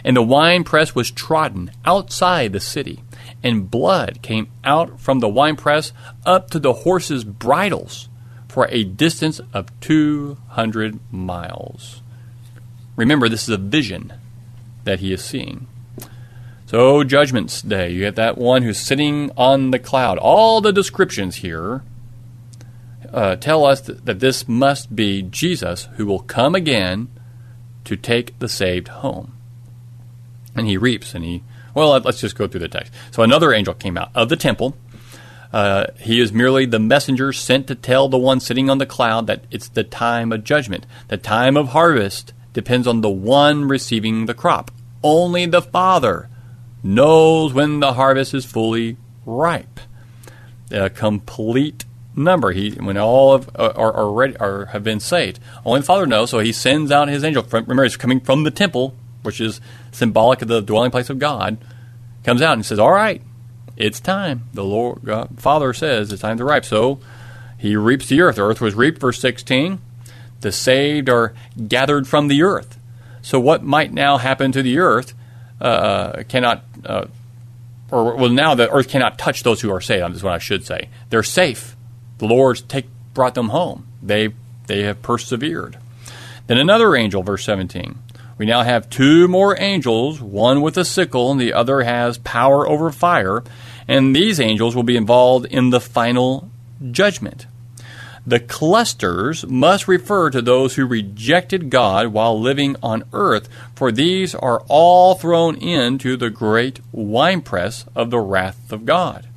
And 0.05 0.17
the 0.17 0.23
winepress 0.23 0.95
was 0.95 1.11
trodden 1.11 1.71
outside 1.85 2.53
the 2.53 2.61
city, 2.61 3.03
and 3.43 3.71
blood 3.71 4.21
came 4.23 4.49
out 4.63 5.01
from 5.01 5.21
the 5.21 5.29
winepress 5.29 5.93
up 6.25 6.51
to 6.51 6.59
the 6.59 6.73
horses' 6.73 7.25
bridles 7.25 8.09
for 8.49 8.69
a 8.71 8.85
distance 8.85 9.41
of 9.53 9.69
200 9.81 11.01
miles. 11.13 12.03
Remember, 12.97 13.29
this 13.29 13.45
is 13.45 13.49
a 13.49 13.59
vision 13.59 14.13
that 14.85 15.01
he 15.01 15.13
is 15.13 15.25
seeing. 15.25 15.67
So, 16.67 17.05
Judgment's 17.05 17.63
Day, 17.63 17.91
you 17.91 18.01
get 18.01 18.17
that 18.17 18.39
one 18.39 18.63
who's 18.63 18.79
sitting 18.79 19.31
on 19.37 19.71
the 19.71 19.79
cloud. 19.79 20.19
All 20.19 20.61
the 20.61 20.73
descriptions 20.73 21.37
here 21.37 21.83
uh, 23.14 23.37
tell 23.37 23.64
us 23.64 23.81
that, 23.81 24.20
this 24.20 24.46
must 24.48 24.94
be 24.94 25.22
Jesus 25.22 25.88
who 25.96 26.07
will 26.07 26.20
come 26.20 26.55
again 26.55 27.09
to 27.85 27.96
take 27.96 28.38
the 28.38 28.48
saved 28.48 28.88
home. 28.88 29.33
And 30.55 30.66
he 30.66 30.77
reaps 30.77 31.14
and 31.14 31.24
he, 31.24 31.42
well, 31.74 31.98
let's 32.00 32.20
just 32.20 32.37
go 32.37 32.46
through 32.46 32.61
the 32.61 32.68
text. 32.68 32.92
So, 33.11 33.22
another 33.22 33.53
angel 33.53 33.74
came 33.74 33.96
out 33.96 34.11
of 34.14 34.29
the 34.29 34.37
temple 34.37 34.77
uh, 35.55 35.87
he 36.00 36.18
is 36.18 36.33
merely 36.33 36.66
the 36.66 36.81
messenger 36.81 37.33
sent 37.33 37.68
to 37.68 37.77
tell 37.77 38.09
the 38.09 38.18
one 38.18 38.40
sitting 38.40 38.68
on 38.68 38.79
the 38.79 38.87
cloud 38.87 39.29
that 39.29 39.44
it's 39.53 39.68
the 39.68 39.85
time 39.85 40.33
of 40.33 40.42
judgment. 40.42 40.85
The 41.07 41.16
time 41.16 41.57
of 41.57 41.68
harvest 41.68 42.33
depends 42.53 42.88
on 42.88 43.03
the 43.03 43.11
one 43.11 43.68
receiving 43.68 44.27
the 44.27 44.35
crop. 44.35 44.72
Only 45.00 45.46
the 45.46 45.62
Father 45.62 46.29
knows 46.83 47.53
when 47.53 47.79
the 47.79 47.92
harvest 47.92 48.35
is 48.35 48.44
fully 48.44 48.96
ripe. 49.24 49.79
A 50.72 50.90
complete 50.90 51.85
number. 52.16 52.53
He 52.53 52.70
when 52.72 52.96
all 52.96 53.35
of, 53.35 53.48
uh, 53.57 53.72
are, 53.77 53.92
are 53.92 54.12
ready 54.12 54.37
are 54.37 54.66
have 54.66 54.85
been 54.85 55.00
saved. 55.00 55.40
Only 55.64 55.81
the 55.81 55.87
Father 55.87 56.07
knows. 56.07 56.31
So 56.31 56.38
he 56.40 56.53
sends 56.53 56.90
out 56.90 57.09
his 57.09 57.24
angel. 57.24 57.44
Remember, 57.50 57.85
he's 57.85 57.96
coming 57.96 58.20
from 58.20 58.44
the 58.44 58.50
temple, 58.50 58.94
which 59.22 59.40
is 59.40 59.61
symbolic 59.92 60.42
of 60.42 60.48
the 60.48 60.61
dwelling 60.61 60.90
place 60.90 61.11
of 61.11 61.18
God. 61.18 61.59
Comes 62.24 62.42
out 62.42 62.55
and 62.55 62.64
says, 62.64 62.79
"All 62.79 62.92
right, 62.92 63.20
it's 63.77 64.00
time. 64.00 64.44
The 64.53 64.64
Lord 64.64 65.00
God, 65.05 65.40
Father 65.40 65.72
says 65.72 66.12
it's 66.12 66.22
time 66.22 66.38
to 66.38 66.44
ripe. 66.44 66.64
So 66.64 67.00
he 67.59 67.77
reaps 67.77 68.09
the 68.09 68.20
earth. 68.20 68.37
The 68.37 68.42
earth 68.42 68.61
was 68.61 68.74
reaped, 68.74 69.00
verse 69.00 69.18
16. 69.20 69.81
The 70.40 70.53
saved 70.53 71.09
are 71.09 71.35
gathered 71.68 72.07
from 72.07 72.29
the 72.29 72.42
earth. 72.42 72.79
So 73.22 73.40
what 73.40 73.62
might 73.62 73.92
now 73.92 74.18
happen 74.18 74.53
to 74.53 74.62
the 74.62 74.79
earth 74.79 75.14
uh, 75.61 76.24
cannot, 76.29 76.64
uh, 76.85 77.07
or 77.90 78.16
well, 78.16 78.31
now 78.31 78.55
the 78.55 78.70
earth 78.70 78.88
cannot 78.88 79.18
touch 79.18 79.42
those 79.42 79.61
who 79.61 79.72
are 79.72 79.81
saved. 79.81 80.14
Is 80.14 80.22
what 80.22 80.35
I 80.35 80.38
should 80.38 80.66
say. 80.66 80.88
They're 81.11 81.22
safe. 81.22 81.77
The 82.18 82.27
Lord 82.27 82.62
take 82.68 82.87
brought 83.12 83.35
them 83.35 83.50
home. 83.50 83.87
They 84.03 84.35
they 84.66 84.83
have 84.83 85.03
persevered. 85.03 85.79
Then 86.46 86.59
another 86.59 86.94
angel, 86.96 87.22
verse 87.22 87.44
17. 87.44 87.98
We 88.37 88.46
now 88.46 88.62
have 88.62 88.90
two 88.90 89.29
more 89.29 89.59
angels, 89.61 90.20
one 90.20 90.61
with 90.61 90.77
a 90.77 90.85
sickle 90.85 91.31
and 91.31 91.40
the 91.40 91.53
other 91.53 91.83
has 91.83 92.18
power 92.18 92.68
over 92.68 92.90
fire, 92.90 93.44
and 93.87 94.14
these 94.14 94.40
angels 94.40 94.74
will 94.74 94.83
be 94.83 94.96
involved 94.96 95.46
in 95.46 95.70
the 95.70 95.81
final 95.81 96.50
judgment. 96.90 97.46
The 98.27 98.40
clusters 98.40 99.46
must 99.46 99.87
refer 99.87 100.31
to 100.31 100.40
those 100.40 100.74
who 100.74 100.87
rejected 100.87 101.68
God 101.68 102.09
while 102.09 102.40
living 102.40 102.74
on 102.83 103.05
earth, 103.12 103.48
for 103.74 103.92
these 103.92 104.35
are 104.35 104.62
all 104.66 105.14
thrown 105.14 105.57
into 105.57 106.16
the 106.16 106.31
great 106.31 106.81
winepress 106.90 107.85
of 107.94 108.11
the 108.11 108.20
wrath 108.20 108.72
of 108.72 108.87
God. 108.87 109.29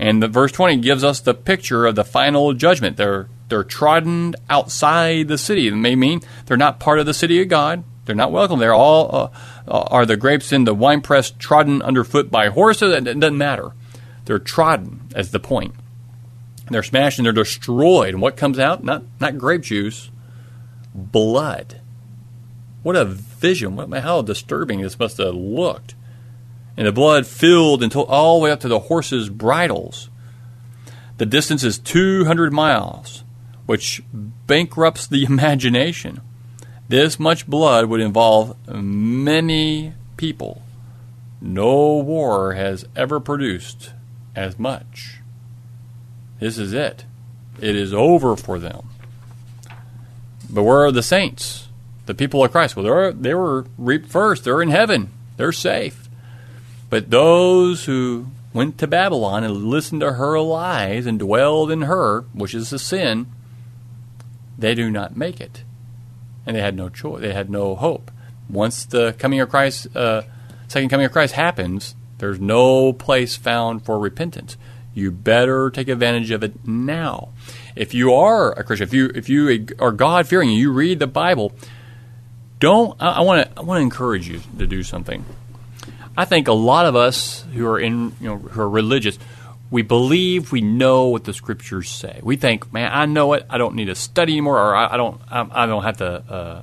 And 0.00 0.22
the 0.22 0.28
verse 0.28 0.50
20 0.50 0.78
gives 0.78 1.04
us 1.04 1.20
the 1.20 1.34
picture 1.34 1.84
of 1.84 1.94
the 1.94 2.04
final 2.04 2.54
judgment. 2.54 2.96
They're 2.96 3.28
they're 3.50 3.62
trodden 3.62 4.34
outside 4.48 5.28
the 5.28 5.36
city. 5.36 5.68
It 5.68 5.74
may 5.74 5.94
mean 5.94 6.22
they're 6.46 6.56
not 6.56 6.80
part 6.80 7.00
of 7.00 7.06
the 7.06 7.12
city 7.12 7.42
of 7.42 7.48
God. 7.48 7.84
They're 8.06 8.16
not 8.16 8.32
welcome 8.32 8.60
there. 8.60 8.72
All 8.72 9.14
uh, 9.14 9.28
uh, 9.68 9.82
are 9.90 10.06
the 10.06 10.16
grapes 10.16 10.52
in 10.52 10.64
the 10.64 10.72
winepress 10.72 11.32
trodden 11.32 11.82
underfoot 11.82 12.30
by 12.30 12.48
horses. 12.48 12.94
It 12.94 13.04
doesn't 13.04 13.36
matter. 13.36 13.72
They're 14.24 14.38
trodden 14.38 15.08
as 15.14 15.32
the 15.32 15.38
point. 15.38 15.74
They're 16.70 16.82
smashed 16.82 17.18
and 17.18 17.26
they're 17.26 17.32
destroyed. 17.34 18.14
And 18.14 18.22
what 18.22 18.38
comes 18.38 18.58
out? 18.58 18.82
Not 18.82 19.02
not 19.20 19.36
grape 19.36 19.62
juice, 19.62 20.10
blood. 20.94 21.78
What 22.82 22.96
a 22.96 23.04
vision! 23.04 23.76
What, 23.76 23.92
how 23.92 24.22
disturbing 24.22 24.80
this 24.80 24.98
must 24.98 25.18
have 25.18 25.34
looked. 25.34 25.94
And 26.80 26.86
the 26.86 26.92
blood 26.92 27.26
filled 27.26 27.82
until 27.82 28.04
all 28.04 28.38
the 28.38 28.44
way 28.44 28.50
up 28.50 28.60
to 28.60 28.68
the 28.68 28.78
horses' 28.78 29.28
bridles. 29.28 30.08
The 31.18 31.26
distance 31.26 31.62
is 31.62 31.78
200 31.78 32.54
miles, 32.54 33.22
which 33.66 34.02
bankrupts 34.14 35.06
the 35.06 35.24
imagination. 35.28 36.22
This 36.88 37.20
much 37.20 37.46
blood 37.46 37.84
would 37.84 38.00
involve 38.00 38.56
many 38.66 39.92
people, 40.16 40.62
no 41.38 41.98
war 41.98 42.54
has 42.54 42.86
ever 42.96 43.20
produced 43.20 43.92
as 44.34 44.58
much. 44.58 45.18
This 46.38 46.56
is 46.56 46.72
it. 46.72 47.04
It 47.60 47.76
is 47.76 47.92
over 47.92 48.36
for 48.36 48.58
them. 48.58 48.88
But 50.48 50.62
where 50.62 50.86
are 50.86 50.92
the 50.92 51.02
saints? 51.02 51.68
The 52.06 52.14
people 52.14 52.42
of 52.42 52.52
Christ? 52.52 52.74
Well, 52.74 52.84
they 52.84 52.90
were, 52.90 53.12
they 53.12 53.34
were 53.34 53.66
reaped 53.76 54.08
first. 54.08 54.44
They're 54.44 54.62
in 54.62 54.70
heaven. 54.70 55.10
They're 55.36 55.52
safe. 55.52 55.99
But 56.90 57.10
those 57.10 57.84
who 57.84 58.26
went 58.52 58.78
to 58.78 58.86
Babylon 58.86 59.44
and 59.44 59.64
listened 59.66 60.00
to 60.00 60.14
her 60.14 60.40
lies 60.40 61.06
and 61.06 61.18
dwelled 61.18 61.70
in 61.70 61.82
her, 61.82 62.22
which 62.32 62.54
is 62.54 62.72
a 62.72 62.78
sin, 62.78 63.26
they 64.58 64.74
do 64.74 64.90
not 64.90 65.16
make 65.16 65.40
it. 65.40 65.62
And 66.44 66.56
they 66.56 66.60
had 66.60 66.76
no 66.76 66.88
choice. 66.88 67.20
They 67.20 67.32
had 67.32 67.48
no 67.48 67.76
hope. 67.76 68.10
Once 68.48 68.84
the 68.84 69.14
coming 69.18 69.40
of 69.40 69.48
Christ, 69.48 69.94
uh, 69.96 70.22
second 70.66 70.88
coming 70.88 71.06
of 71.06 71.12
Christ 71.12 71.34
happens, 71.34 71.94
there's 72.18 72.40
no 72.40 72.92
place 72.92 73.36
found 73.36 73.84
for 73.84 73.98
repentance. 73.98 74.56
You 74.92 75.12
better 75.12 75.70
take 75.70 75.88
advantage 75.88 76.32
of 76.32 76.42
it 76.42 76.66
now. 76.66 77.28
If 77.76 77.94
you 77.94 78.12
are 78.12 78.52
a 78.58 78.64
Christian, 78.64 78.88
if 78.88 78.92
you 78.92 79.10
if 79.14 79.28
you 79.28 79.66
are 79.78 79.92
God 79.92 80.26
fearing, 80.26 80.50
you 80.50 80.72
read 80.72 80.98
the 80.98 81.06
Bible. 81.06 81.52
Don't 82.58 83.00
I 83.00 83.20
want 83.20 83.48
to 83.48 83.60
I 83.60 83.62
want 83.62 83.78
to 83.78 83.82
encourage 83.82 84.28
you 84.28 84.40
to 84.58 84.66
do 84.66 84.82
something. 84.82 85.24
I 86.20 86.26
think 86.26 86.48
a 86.48 86.52
lot 86.52 86.84
of 86.84 86.96
us 86.96 87.46
who 87.54 87.66
are 87.66 87.80
in 87.80 88.12
you 88.20 88.28
know 88.28 88.36
who 88.36 88.60
are 88.60 88.68
religious, 88.68 89.18
we 89.70 89.80
believe 89.80 90.52
we 90.52 90.60
know 90.60 91.06
what 91.06 91.24
the 91.24 91.32
scriptures 91.32 91.88
say. 91.88 92.20
We 92.22 92.36
think, 92.36 92.70
man, 92.74 92.90
I 92.92 93.06
know 93.06 93.32
it. 93.32 93.46
I 93.48 93.56
don't 93.56 93.74
need 93.74 93.86
to 93.86 93.94
study 93.94 94.32
anymore, 94.32 94.58
or 94.58 94.76
I, 94.76 94.92
I 94.92 94.96
don't 94.98 95.18
I, 95.30 95.48
I, 95.62 95.64
don't 95.64 95.82
have 95.82 95.96
to 95.96 96.06
uh, 96.06 96.62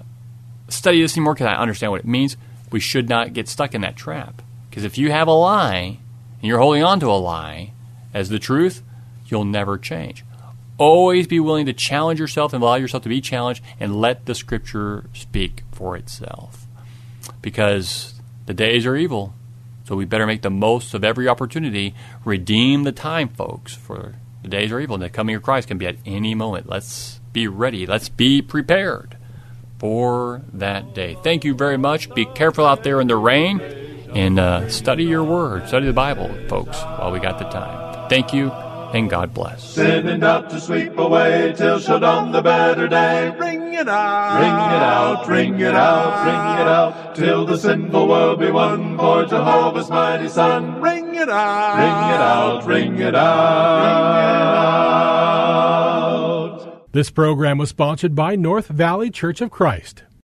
study 0.70 1.02
this 1.02 1.18
anymore 1.18 1.34
because 1.34 1.48
I 1.48 1.56
understand 1.56 1.92
what 1.92 2.02
it 2.02 2.06
means. 2.06 2.38
We 2.72 2.80
should 2.80 3.10
not 3.10 3.34
get 3.34 3.50
stuck 3.50 3.74
in 3.74 3.82
that 3.82 3.96
trap 3.96 4.44
because 4.70 4.84
if 4.84 5.00
you 5.00 5.10
have 5.10 5.28
a 5.28 5.32
lie 5.32 5.98
and 6.40 6.44
you're 6.44 6.60
holding 6.60 6.84
on 6.84 7.00
to 7.00 7.08
a 7.08 7.18
lie 7.18 7.72
as 8.14 8.30
the 8.30 8.38
truth, 8.38 8.84
you'll 9.26 9.44
never 9.44 9.80
change. 9.80 10.24
Always 10.78 11.26
be 11.26 11.40
willing 11.40 11.66
to 11.66 11.74
challenge 11.74 12.20
yourself 12.20 12.54
and 12.54 12.62
allow 12.62 12.76
yourself 12.76 13.02
to 13.02 13.10
be 13.10 13.22
challenged 13.22 13.64
and 13.80 14.00
let 14.00 14.28
the 14.28 14.36
scripture 14.36 15.06
speak 15.16 15.64
for 15.72 15.98
itself. 15.98 16.68
Because 17.42 18.14
the 18.46 18.54
days 18.54 18.86
are 18.86 18.96
evil, 18.96 19.34
so 19.88 19.96
we 19.96 20.04
better 20.04 20.28
make 20.28 20.42
the 20.42 20.50
most 20.50 20.94
of 20.94 21.06
every 21.06 21.30
opportunity. 21.30 21.96
Redeem 22.26 22.84
the 22.84 22.92
time, 22.92 23.30
folks, 23.30 23.74
for 23.74 24.16
the 24.42 24.50
days 24.50 24.72
are 24.72 24.82
evil 24.82 24.96
and 24.96 25.04
the 25.04 25.10
coming 25.10 25.36
of 25.36 25.44
Christ 25.44 25.70
can 25.70 25.78
be 25.78 25.88
at 25.88 25.96
any 26.06 26.36
moment. 26.36 26.68
Let's 26.68 27.22
be 27.32 27.48
ready. 27.48 27.86
Let's 27.86 28.10
be 28.10 28.42
prepared 28.42 29.16
for 29.80 30.42
that 30.52 30.94
day. 30.94 31.18
Thank 31.24 31.46
you 31.46 31.54
very 31.54 31.78
much. 31.78 32.14
Be 32.14 32.26
careful 32.26 32.66
out 32.66 32.84
there 32.84 33.00
in 33.00 33.08
the 33.08 33.16
rain 33.16 33.62
and 34.14 34.38
uh, 34.38 34.70
study 34.70 35.06
your 35.06 35.24
word, 35.24 35.68
study 35.70 35.86
the 35.86 35.94
Bible, 35.94 36.36
folks, 36.50 36.82
while 36.82 37.12
we 37.12 37.20
got 37.20 37.40
the 37.40 37.46
time. 37.46 38.10
Thank 38.10 38.34
you 38.34 38.52
and 38.94 39.10
God 39.10 39.34
bless. 39.34 39.64
Sending 39.64 40.24
out 40.24 40.50
to 40.50 40.60
sweep 40.60 40.98
away 40.98 41.54
till 41.56 41.80
shall 41.80 42.00
dawn 42.00 42.32
the 42.32 42.42
better 42.42 42.88
day. 42.88 43.30
Ring 43.38 43.74
it 43.74 43.88
out, 43.88 44.40
ring 44.40 44.50
it 44.50 44.84
out, 44.84 45.28
ring 45.28 45.60
it 45.60 45.76
out, 45.76 46.26
ring 46.26 46.62
it 46.62 46.68
out, 46.68 47.16
till 47.16 47.46
the 47.46 47.58
sinful 47.58 48.08
world 48.08 48.40
be 48.40 48.50
won 48.50 48.98
for 48.98 49.26
Jehovah's 49.26 49.90
mighty 49.90 50.28
Son. 50.28 50.82
Ring 50.82 51.16
it 51.16 51.30
out, 51.30 51.78
Ring 51.78 51.88
it 52.16 52.22
out, 52.22 52.66
ring 52.66 53.00
it 53.00 53.16
out, 53.16 53.78
ring 53.84 53.96
it 54.24 54.58
out. 56.74 56.92
This 56.94 57.12
program 57.12 57.58
was 57.60 57.70
sponsored 57.70 58.16
by 58.16 58.36
North 58.36 58.68
Valley 58.68 59.12
Church 59.12 59.42
of 59.42 59.52
Christ. 59.52 60.04